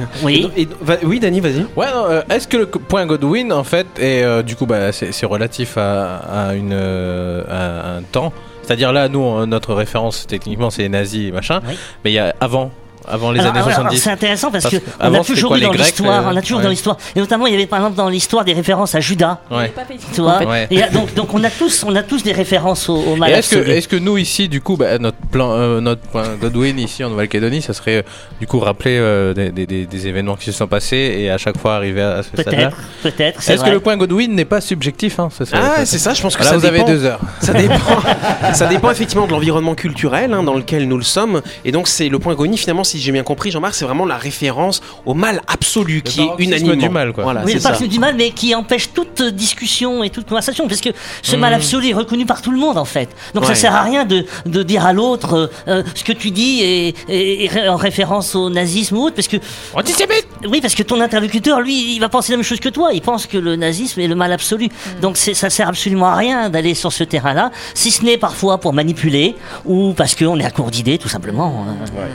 Oui 0.23 0.49
Et- 0.55 0.61
et- 0.63 0.69
va- 0.81 0.97
oui, 1.03 1.19
Dani, 1.19 1.39
vas-y. 1.39 1.65
Ouais, 1.75 1.87
non, 1.93 2.05
euh, 2.09 2.21
est-ce 2.29 2.47
que 2.47 2.57
le 2.57 2.65
point 2.67 3.05
Godwin, 3.05 3.51
en 3.53 3.63
fait, 3.63 3.87
est 3.99 4.23
euh, 4.23 4.41
du 4.43 4.55
coup, 4.55 4.65
bah, 4.65 4.91
c'est 4.91 5.25
relatif 5.25 5.77
à, 5.77 6.17
à 6.49 6.53
une, 6.55 6.71
euh, 6.73 7.43
à 7.49 7.97
un 7.97 8.01
temps 8.03 8.31
C'est-à-dire 8.63 8.91
là, 8.93 9.07
nous, 9.09 9.45
notre 9.45 9.73
référence, 9.73 10.27
techniquement, 10.27 10.69
c'est 10.69 10.83
les 10.83 10.89
nazis 10.89 11.29
et 11.29 11.31
machin. 11.31 11.61
Oui. 11.67 11.75
Mais 12.03 12.11
il 12.11 12.15
y 12.15 12.19
a 12.19 12.35
avant, 12.39 12.71
avant 13.09 13.31
les 13.31 13.39
Alors, 13.39 13.51
années 13.51 13.59
alors, 13.61 13.73
70. 13.73 13.97
C'est 13.99 14.09
intéressant 14.11 14.51
parce 14.51 14.63
Parce 14.63 14.75
que 14.75 14.79
que 14.79 14.89
on 14.99 15.13
a 15.13 15.23
c'était 15.23 15.33
toujours 15.33 15.55
eu 15.55 15.61
dans 15.61 15.71
l'histoire, 15.71 16.27
euh, 16.27 16.31
on 16.31 16.35
a 16.37 16.41
toujours 16.41 16.57
ouais. 16.59 16.63
dans 16.63 16.69
l'histoire, 16.69 16.97
et 17.15 17.19
notamment 17.19 17.47
il 17.47 17.53
y 17.53 17.55
avait 17.55 17.65
par 17.67 17.79
exemple 17.79 17.95
dans 17.97 18.09
l'histoire 18.09 18.45
des 18.45 18.53
références 18.53 18.95
à 18.95 18.99
Judas. 18.99 19.39
Ouais. 19.51 19.71
Tu 20.13 20.21
vois 20.21 20.39
Ouais. 20.43 20.67
Et, 20.71 20.83
euh, 20.83 20.87
donc, 20.93 21.13
donc 21.13 21.33
on 21.33 21.43
a 21.43 21.49
tous, 21.49 21.83
on 21.87 21.95
a 21.95 22.03
tous 22.03 22.23
des 22.23 22.31
références 22.31 22.87
au, 22.89 22.95
au 22.95 23.15
mal 23.15 23.31
est-ce 23.31 23.87
que, 23.87 23.95
nous 23.95 24.17
ici, 24.17 24.47
du 24.49 24.61
coup, 24.61 24.77
bah, 24.77 24.97
notre 24.99 25.17
plan, 25.31 25.51
euh, 25.53 25.81
notre 25.81 26.01
point 26.01 26.35
Godwin 26.39 26.77
ici 26.79 27.03
en 27.03 27.09
Nouvelle-Calédonie, 27.09 27.61
ça 27.61 27.73
serait 27.73 27.97
euh, 27.97 28.01
du 28.39 28.47
coup 28.47 28.59
rappeler 28.59 28.97
euh, 28.99 29.33
des, 29.33 29.51
des- 29.51 29.65
des- 29.65 29.85
des 29.85 30.07
événements 30.07 30.35
qui 30.35 30.45
se 30.45 30.51
sont 30.51 30.67
passés 30.67 31.15
et 31.19 31.29
à 31.29 31.37
chaque 31.37 31.57
fois 31.57 31.75
arriver 31.75 32.01
à, 32.01 32.17
à 32.17 32.23
ce 32.23 32.29
stade-là 32.29 32.69
Peut-être, 32.69 32.77
peut-être. 33.15 33.41
c'est 33.41 33.53
Est-ce 33.53 33.63
que 33.63 33.69
le 33.69 33.79
point 33.79 33.97
Godwin 33.97 34.33
n'est 34.33 34.45
pas 34.45 34.61
subjectif 34.61 35.19
hein, 35.19 35.29
ça, 35.35 35.45
ça- 35.45 35.57
Ah, 35.61 35.85
c'est 35.85 35.97
ça, 35.99 36.13
je 36.13 36.21
pense 36.21 36.35
que 36.35 36.43
Là, 36.43 36.49
ça 36.51 36.57
vous 36.57 36.65
avez 36.65 36.79
dépend. 36.79 36.89
deux 36.91 37.05
heures. 37.05 37.19
Ça 37.41 37.53
dépend, 37.53 37.75
ça 38.53 38.67
dépend 38.67 38.91
effectivement 38.91 39.25
de 39.27 39.31
l'environnement 39.31 39.75
culturel 39.75 40.33
hein, 40.33 40.43
dans 40.43 40.53
lequel 40.55 40.87
nous 40.87 40.97
le 40.97 41.03
sommes. 41.03 41.41
Et 41.65 41.71
donc, 41.71 41.87
c'est 41.87 42.09
le 42.09 42.19
point 42.19 42.33
Goni, 42.35 42.57
finalement, 42.57 42.83
si 42.99 43.05
j'ai 43.05 43.11
bien 43.11 43.23
compris, 43.23 43.49
Jean-Marc, 43.51 43.73
c'est 43.75 43.85
vraiment 43.85 44.05
la 44.05 44.17
référence 44.17 44.81
au 45.05 45.13
mal 45.13 45.41
absolu 45.47 46.01
qui 46.01 46.21
est 46.21 46.25
paroxysme 46.25 46.49
unanimement. 46.53 46.75
du 46.87 46.89
mal, 46.89 47.13
quoi. 47.13 47.23
Voilà, 47.23 47.41
Oui, 47.41 47.47
c'est 47.51 47.53
le 47.55 47.59
ça. 47.61 47.69
parc 47.71 47.83
du 47.85 47.99
mal, 47.99 48.15
mais 48.15 48.31
qui 48.31 48.53
empêche 48.53 48.93
toute 48.93 49.21
discussion 49.21 50.03
et 50.03 50.09
toute 50.09 50.27
conversation, 50.27 50.67
parce 50.67 50.81
que 50.81 50.89
ce 51.21 51.35
mal 51.35 51.53
absolu 51.53 51.89
est 51.89 51.93
reconnu 51.93 52.25
par 52.25 52.41
tout 52.41 52.51
le 52.51 52.57
monde 52.59 52.77
en 52.77 52.85
fait. 52.85 53.09
Donc 53.33 53.45
ça 53.45 53.51
Ouais. 53.51 53.55
sert 53.55 53.73
à 53.75 53.81
rien 53.83 54.05
de, 54.05 54.25
de 54.45 54.63
dire 54.63 54.85
à 54.85 54.93
l'autre 54.93 55.33
euh, 55.33 55.47
euh, 55.67 55.83
ce 55.95 56.03
que 56.03 56.11
tu 56.13 56.31
dis 56.31 56.93
ré- 57.07 57.69
en 57.69 57.75
référence 57.77 58.35
au 58.35 58.49
nazisme 58.49 58.97
ou 58.97 59.03
autre, 59.05 59.15
parce 59.15 59.27
que 59.27 59.37
Antisémite 59.73 60.27
oui, 60.47 60.61
parce 60.61 60.75
que 60.75 60.83
ton 60.83 60.99
interlocuteur, 61.01 61.59
lui, 61.61 61.95
il 61.95 61.99
va 61.99 62.09
penser 62.09 62.31
la 62.31 62.37
même 62.37 62.45
chose 62.45 62.59
que 62.59 62.69
toi. 62.69 62.91
Il 62.93 63.01
pense 63.01 63.25
que 63.27 63.37
le 63.37 63.55
nazisme 63.55 63.99
est 63.99 64.07
le 64.07 64.15
mal 64.15 64.31
absolu. 64.31 64.69
Donc 65.01 65.17
c'est, 65.17 65.33
ça 65.33 65.49
sert 65.49 65.67
absolument 65.67 66.07
à 66.07 66.15
rien 66.15 66.49
d'aller 66.49 66.73
sur 66.75 66.91
ce 66.93 67.03
terrain-là, 67.03 67.51
si 67.73 67.91
ce 67.91 68.03
n'est 68.05 68.17
parfois 68.17 68.57
pour 68.57 68.73
manipuler 68.73 69.35
ou 69.65 69.93
parce 69.93 70.15
qu'on 70.15 70.39
est 70.39 70.45
à 70.45 70.51
court 70.51 70.71
d'idées, 70.71 70.97
tout 70.97 71.09
simplement. 71.09 71.65
Euh, 71.97 72.07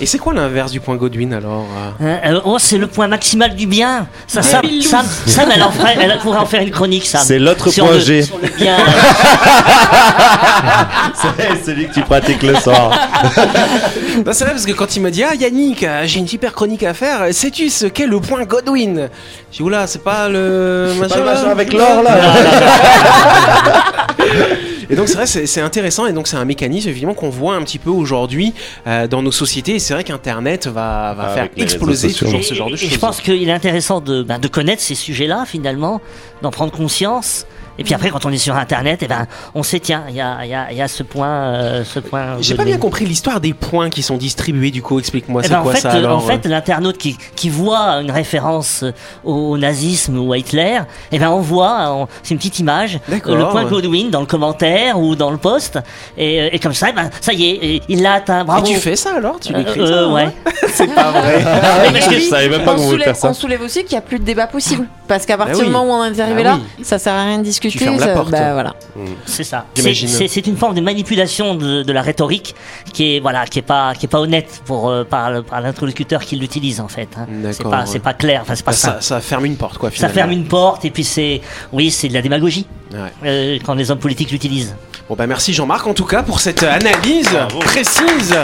Et 0.00 0.06
c'est 0.06 0.18
quoi 0.18 0.34
l'inverse 0.34 0.72
du 0.72 0.80
point 0.80 0.96
Godwin 0.96 1.32
alors 1.32 1.66
euh 2.00 2.04
Euh, 2.04 2.16
euh, 2.34 2.40
oh, 2.44 2.58
c'est 2.58 2.78
le 2.78 2.88
point 2.88 3.06
maximal 3.06 3.54
du 3.54 3.68
bien. 3.68 4.08
Ça, 4.26 4.42
Sam, 4.42 4.62
Sam, 4.82 5.06
Sam, 5.26 5.48
elle, 5.54 5.62
en 5.62 5.70
ferait- 5.70 5.96
elle 6.00 6.18
pourrait 6.18 6.38
en 6.40 6.46
faire 6.46 6.62
une 6.62 6.72
chronique, 6.72 7.06
Sam. 7.06 7.20
C'est 7.24 7.38
l'autre 7.38 7.70
point 7.70 7.92
le- 7.92 8.00
G. 8.00 8.22
sur 8.22 8.38
le 8.38 8.48
bien. 8.48 8.76
C'est 11.14 11.64
celui 11.64 11.86
que 11.88 11.94
tu 11.94 12.00
pratiques 12.02 12.42
le 12.42 12.56
soir. 12.56 12.90
Non, 14.26 14.26
c'est 14.32 14.44
vrai 14.44 14.52
parce 14.54 14.66
que 14.66 14.72
quand 14.72 14.96
il 14.96 15.02
m'a 15.02 15.10
dit 15.10 15.22
Ah 15.22 15.36
Yannick, 15.36 15.84
euh, 15.84 16.02
j'ai 16.06 16.18
une 16.18 16.28
super 16.28 16.52
chronique 16.52 16.82
à 16.82 16.92
faire, 16.92 17.32
sais-tu 17.32 17.70
ce 17.70 17.86
qu'est 17.86 18.06
le 18.08 18.18
point 18.18 18.44
Godwin? 18.44 19.08
J'ai 19.52 19.58
dit 19.58 19.62
Oula, 19.62 19.86
c'est 19.86 20.02
pas 20.02 20.28
le 20.28 20.92
machin, 20.98 21.14
Pas 21.14 21.20
le 21.20 21.24
machin 21.24 21.50
avec 21.50 21.72
l'or 21.72 22.02
là. 22.02 22.16
Et 24.90 24.96
donc 24.96 25.08
c'est 25.08 25.14
vrai, 25.16 25.26
c'est 25.26 25.60
intéressant 25.60 26.06
et 26.06 26.12
donc 26.12 26.26
c'est 26.28 26.36
un 26.36 26.44
mécanisme 26.44 26.88
évidemment 26.88 27.14
qu'on 27.14 27.30
voit 27.30 27.54
un 27.56 27.62
petit 27.62 27.78
peu 27.78 27.90
aujourd'hui 27.90 28.52
euh, 28.86 29.06
dans 29.06 29.22
nos 29.22 29.32
sociétés 29.32 29.74
et 29.76 29.78
c'est 29.78 29.94
vrai 29.94 30.04
qu'Internet 30.04 30.66
va, 30.66 31.14
va 31.16 31.26
Ah, 31.30 31.34
faire 31.34 31.48
exploser 31.56 32.12
toujours 32.12 32.40
Et- 32.40 32.42
ce 32.42 32.54
genre 32.54 32.68
de 32.70 32.74
et 32.74 32.78
choses. 32.78 32.90
Je 32.90 32.98
pense 32.98 33.20
qu'il 33.20 33.48
est 33.48 33.52
intéressant 33.52 34.00
de, 34.00 34.22
ben, 34.22 34.38
de 34.38 34.48
connaître 34.48 34.82
ces 34.82 34.94
sujets-là, 34.94 35.44
finalement, 35.46 36.00
d'en 36.42 36.50
prendre 36.50 36.72
conscience. 36.72 37.46
Et 37.78 37.84
puis 37.84 37.94
après, 37.94 38.10
quand 38.10 38.24
on 38.24 38.30
est 38.30 38.38
sur 38.38 38.56
Internet, 38.56 39.00
eh 39.02 39.08
ben, 39.08 39.26
on 39.54 39.62
sait, 39.62 39.80
tiens, 39.80 40.04
il 40.08 40.14
y 40.14 40.20
a, 40.20 40.38
il 40.44 40.50
y, 40.50 40.54
a, 40.54 40.70
il 40.70 40.76
y 40.76 40.82
a 40.82 40.88
ce 40.88 41.02
point. 41.02 41.28
euh, 41.28 41.84
ce 41.84 41.98
point 41.98 42.36
J'ai 42.40 42.54
pas 42.54 42.64
bien 42.64 42.78
compris 42.78 43.04
l'histoire 43.04 43.40
des 43.40 43.52
points 43.54 43.90
qui 43.90 44.02
sont 44.02 44.16
distribués 44.16 44.70
du 44.70 44.82
coup, 44.82 44.98
explique-moi 44.98 45.42
Eh 45.44 45.48
c'est 45.48 45.54
ben, 45.54 45.62
quoi 45.62 45.72
en 45.72 45.74
fait, 45.74 45.80
ça 45.80 45.92
euh, 45.94 45.98
alors 45.98 46.18
en 46.18 46.20
fait, 46.20 46.46
l'internaute 46.46 46.98
qui, 46.98 47.16
qui 47.36 47.48
voit 47.48 48.00
une 48.00 48.10
référence 48.10 48.82
euh, 48.84 48.92
au 49.24 49.58
nazisme 49.58 50.18
ou 50.18 50.32
à 50.32 50.38
Hitler, 50.38 50.78
eh 51.12 51.18
ben, 51.18 51.30
on 51.30 51.40
voit, 51.40 51.90
on- 51.92 52.08
c'est 52.22 52.30
une 52.34 52.38
petite 52.38 52.58
image, 52.60 52.98
euh, 53.10 53.14
le 53.36 53.48
point 53.50 53.64
ouais. 53.64 53.70
Godwin 53.70 54.10
dans 54.10 54.20
le 54.20 54.26
commentaire 54.26 54.98
ou 55.00 55.16
dans 55.16 55.30
le 55.30 55.38
post, 55.38 55.78
et, 56.16 56.40
euh, 56.42 56.48
et 56.52 56.58
comme 56.58 56.74
ça, 56.74 56.88
eh 56.90 56.92
ben, 56.92 57.10
ça 57.20 57.32
y 57.32 57.44
est, 57.44 57.54
et 57.64 57.82
il 57.88 58.02
l'a 58.02 58.14
atteint. 58.14 58.42
Et 58.42 58.44
Bravo. 58.44 58.66
tu 58.66 58.76
fais 58.76 58.96
ça 58.96 59.16
alors? 59.16 59.40
Tu 59.40 59.52
Euh, 59.52 59.58
l'écris 59.58 59.80
euh, 59.80 59.86
ça 59.86 60.00
hein? 60.04 60.12
Ouais. 60.12 60.28
C'est 60.72 60.94
pas 60.94 61.10
vrai. 61.10 61.44
Ah, 61.66 61.90
puis, 62.08 62.20
je 62.20 62.28
savais 62.28 62.48
même 62.48 62.62
pas 62.64 62.72
on 62.72 62.76
qu'on 62.76 62.82
voulait 62.82 63.04
faire 63.04 63.16
ça. 63.16 63.28
on 63.30 63.34
soulève 63.34 63.62
aussi 63.62 63.80
qu'il 63.84 63.92
n'y 63.92 63.98
a 63.98 64.00
plus 64.02 64.18
de 64.18 64.24
débat 64.24 64.46
possible. 64.46 64.86
Parce 65.06 65.26
qu'à 65.26 65.36
partir 65.36 65.54
Bah 65.56 65.60
oui. 65.60 65.66
du 65.66 65.72
moment 65.72 65.84
où 65.84 66.00
on 66.00 66.00
en 66.02 66.12
est 66.12 66.18
arrivé 66.20 66.42
Bah 66.42 66.50
là, 66.56 66.58
oui. 66.78 66.84
ça 66.84 66.98
sert 66.98 67.12
à 67.12 67.24
rien 67.24 67.38
de 67.38 67.42
discuter. 67.44 67.78
fermes 67.78 67.98
la 68.00 68.08
porte. 68.08 68.30
bah, 68.30 68.52
voilà. 68.54 68.74
C'est 69.26 69.44
ça. 69.44 69.66
C'est- 69.74 70.46
une 70.46 70.56
forme 70.56 70.74
de 70.74 70.80
manipulation 70.80 71.54
de, 71.54 71.82
de 71.82 71.92
la 71.92 72.02
rhétorique 72.02 72.54
qui 72.92 73.16
est 73.16 73.20
voilà 73.20 73.46
qui 73.46 73.58
est 73.58 73.62
pas 73.62 73.94
qui 73.94 74.06
est 74.06 74.08
pas 74.08 74.20
honnête 74.20 74.62
pour 74.66 74.88
euh, 74.88 75.04
par, 75.04 75.30
l'interlocuteur 75.30 76.22
qui 76.22 76.36
l'utilise 76.36 76.80
en 76.80 76.88
fait. 76.88 77.08
hein. 77.16 77.26
C'est 77.28 77.42
D'accord, 77.58 77.70
pas 77.70 77.80
ouais. 77.80 77.86
c'est 77.86 77.98
pas 77.98 78.12
clair. 78.14 78.40
Enfin 78.42 78.54
c'est 78.54 78.64
pas 78.64 78.72
ça, 78.72 78.94
ça. 78.94 79.00
ça 79.00 79.20
ferme 79.20 79.44
une 79.46 79.56
porte 79.56 79.78
quoi 79.78 79.90
Ça 79.94 80.08
ferme 80.08 80.30
une 80.32 80.44
porte 80.46 80.84
et 80.84 80.90
puis 80.90 81.04
c'est 81.04 81.40
oui 81.72 81.90
c'est 81.90 82.08
de 82.08 82.14
la 82.14 82.22
démagogie 82.22 82.66
Ouais. 82.92 82.98
euh, 83.24 83.58
quand 83.64 83.74
les 83.74 83.90
hommes 83.90 83.98
politiques 83.98 84.30
l'utilisent. 84.30 84.74
Bon 85.08 85.16
bah 85.16 85.26
merci 85.26 85.52
Jean-Marc 85.52 85.86
en 85.86 85.94
tout 85.94 86.04
cas 86.04 86.22
pour 86.22 86.40
cette 86.40 86.62
analyse 86.62 87.28
précise. 87.60 88.34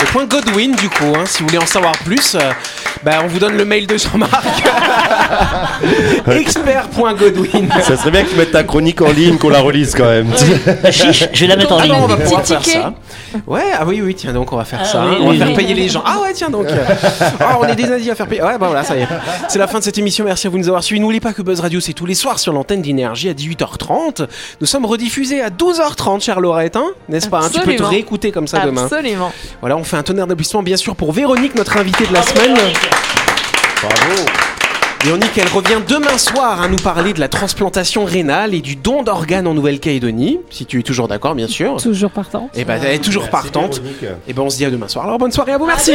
Le 0.00 0.06
point 0.12 0.24
Godwin 0.24 0.74
du 0.76 0.88
coup, 0.88 1.12
hein, 1.16 1.24
si 1.26 1.42
vous 1.42 1.48
voulez 1.48 1.58
en 1.62 1.66
savoir 1.66 1.92
plus, 2.04 2.34
euh, 2.34 2.38
bah, 3.04 3.20
on 3.22 3.26
vous 3.28 3.38
donne 3.38 3.56
le 3.56 3.64
mail 3.64 3.86
de 3.86 3.96
Jean-Marc. 3.98 4.32
Expert.godwin. 6.30 7.68
Ça 7.82 7.96
serait 7.96 8.10
bien 8.10 8.24
que 8.24 8.30
tu 8.30 8.36
mettes 8.36 8.52
ta 8.52 8.64
chronique 8.64 9.00
en 9.02 9.10
ligne, 9.10 9.36
qu'on 9.38 9.48
la 9.50 9.60
relise 9.60 9.94
quand 9.94 10.04
même. 10.06 10.32
Chiche, 10.90 11.24
je 11.32 11.40
vais 11.40 11.46
la 11.46 11.56
mettre 11.56 11.72
en 11.72 11.78
Ah 11.78 11.82
ligne. 11.84 11.92
non, 11.92 12.04
on 12.04 12.06
va 12.06 12.16
pouvoir 12.16 12.46
faire 12.46 12.64
ça. 12.64 12.92
Ouais, 13.46 13.62
ah 13.78 13.84
oui, 13.86 14.00
oui, 14.02 14.14
tiens, 14.14 14.32
donc 14.32 14.52
on 14.52 14.56
va 14.56 14.64
faire 14.64 14.80
Ah 14.82 14.86
ça. 14.86 15.04
oui, 15.04 15.12
hein. 15.14 15.18
on 15.20 15.24
va 15.26 15.30
oui, 15.30 15.38
faire 15.38 15.46
oui. 15.48 15.54
payer 15.54 15.74
les 15.74 15.88
gens. 15.88 16.02
Ah 16.04 16.18
ouais, 16.22 16.32
tiens 16.32 16.50
donc. 16.50 16.66
Ah, 17.40 17.58
on 17.60 17.64
est 17.66 17.76
des 17.76 17.84
nazis 17.86 18.10
à 18.10 18.14
faire 18.14 18.26
payer. 18.26 18.42
Ouais, 18.42 18.58
bah 18.58 18.66
voilà, 18.66 18.82
ça 18.84 18.96
y 18.96 19.02
est. 19.02 19.08
C'est 19.48 19.58
la 19.58 19.66
fin 19.68 19.78
de 19.78 19.84
cette 19.84 19.98
émission. 19.98 20.24
Merci 20.24 20.46
à 20.46 20.50
vous 20.50 20.56
de 20.56 20.62
nous 20.62 20.68
avoir 20.68 20.82
suivis. 20.82 21.00
N'oubliez 21.00 21.20
pas 21.20 21.32
que 21.32 21.42
Buzz 21.42 21.60
Radio, 21.60 21.78
c'est 21.80 21.92
tous 21.92 22.06
les 22.06 22.14
soirs 22.14 22.38
sur 22.38 22.52
l'antenne 22.52 22.82
d'énergie 22.82 23.28
à 23.28 23.34
18h30. 23.34 24.26
Nous 24.60 24.66
sommes 24.66 24.84
rediffusés 24.86 25.42
à 25.42 25.50
12h30, 25.50 26.22
chère 26.22 26.40
Lorette, 26.40 26.76
hein, 26.76 26.86
n'est-ce 27.08 27.28
pas 27.28 27.38
hein? 27.38 27.48
Tu 27.52 27.58
peux 27.60 27.64
te 27.66 27.70
Absolument. 27.70 27.88
réécouter 27.88 28.32
comme 28.32 28.48
ça 28.48 28.60
demain. 28.60 28.84
Absolument. 28.84 29.32
Voilà, 29.60 29.76
on 29.76 29.84
fait 29.90 29.96
un 29.96 30.02
tonnerre 30.04 30.28
d'applaudissements 30.28 30.62
bien 30.62 30.76
sûr 30.76 30.94
pour 30.94 31.12
Véronique, 31.12 31.56
notre 31.56 31.76
invitée 31.76 32.06
de 32.06 32.12
la 32.12 32.22
semaine. 32.22 32.54
Bravo. 32.54 34.24
Véronique, 35.02 35.36
elle 35.36 35.48
revient 35.48 35.80
demain 35.88 36.16
soir 36.16 36.62
à 36.62 36.68
nous 36.68 36.76
parler 36.76 37.12
de 37.12 37.18
la 37.18 37.28
transplantation 37.28 38.04
rénale 38.04 38.54
et 38.54 38.60
du 38.60 38.76
don 38.76 39.02
d'organes 39.02 39.48
en 39.48 39.54
Nouvelle-Calédonie, 39.54 40.40
si 40.50 40.66
tu 40.66 40.78
es 40.78 40.82
toujours 40.82 41.08
d'accord, 41.08 41.34
bien 41.34 41.48
sûr. 41.48 41.76
Toujours 41.76 42.10
partant. 42.12 42.50
Et 42.54 42.64
ben, 42.64 42.80
elle 42.84 42.94
est 42.94 42.98
toujours 42.98 43.30
partante. 43.30 43.82
Et 44.28 44.32
ben, 44.32 44.42
on 44.42 44.50
se 44.50 44.58
dit 44.58 44.64
à 44.64 44.70
demain 44.70 44.88
soir. 44.88 45.06
Alors, 45.06 45.18
bonne 45.18 45.32
soirée 45.32 45.52
à 45.52 45.58
vous, 45.58 45.66
merci. 45.66 45.94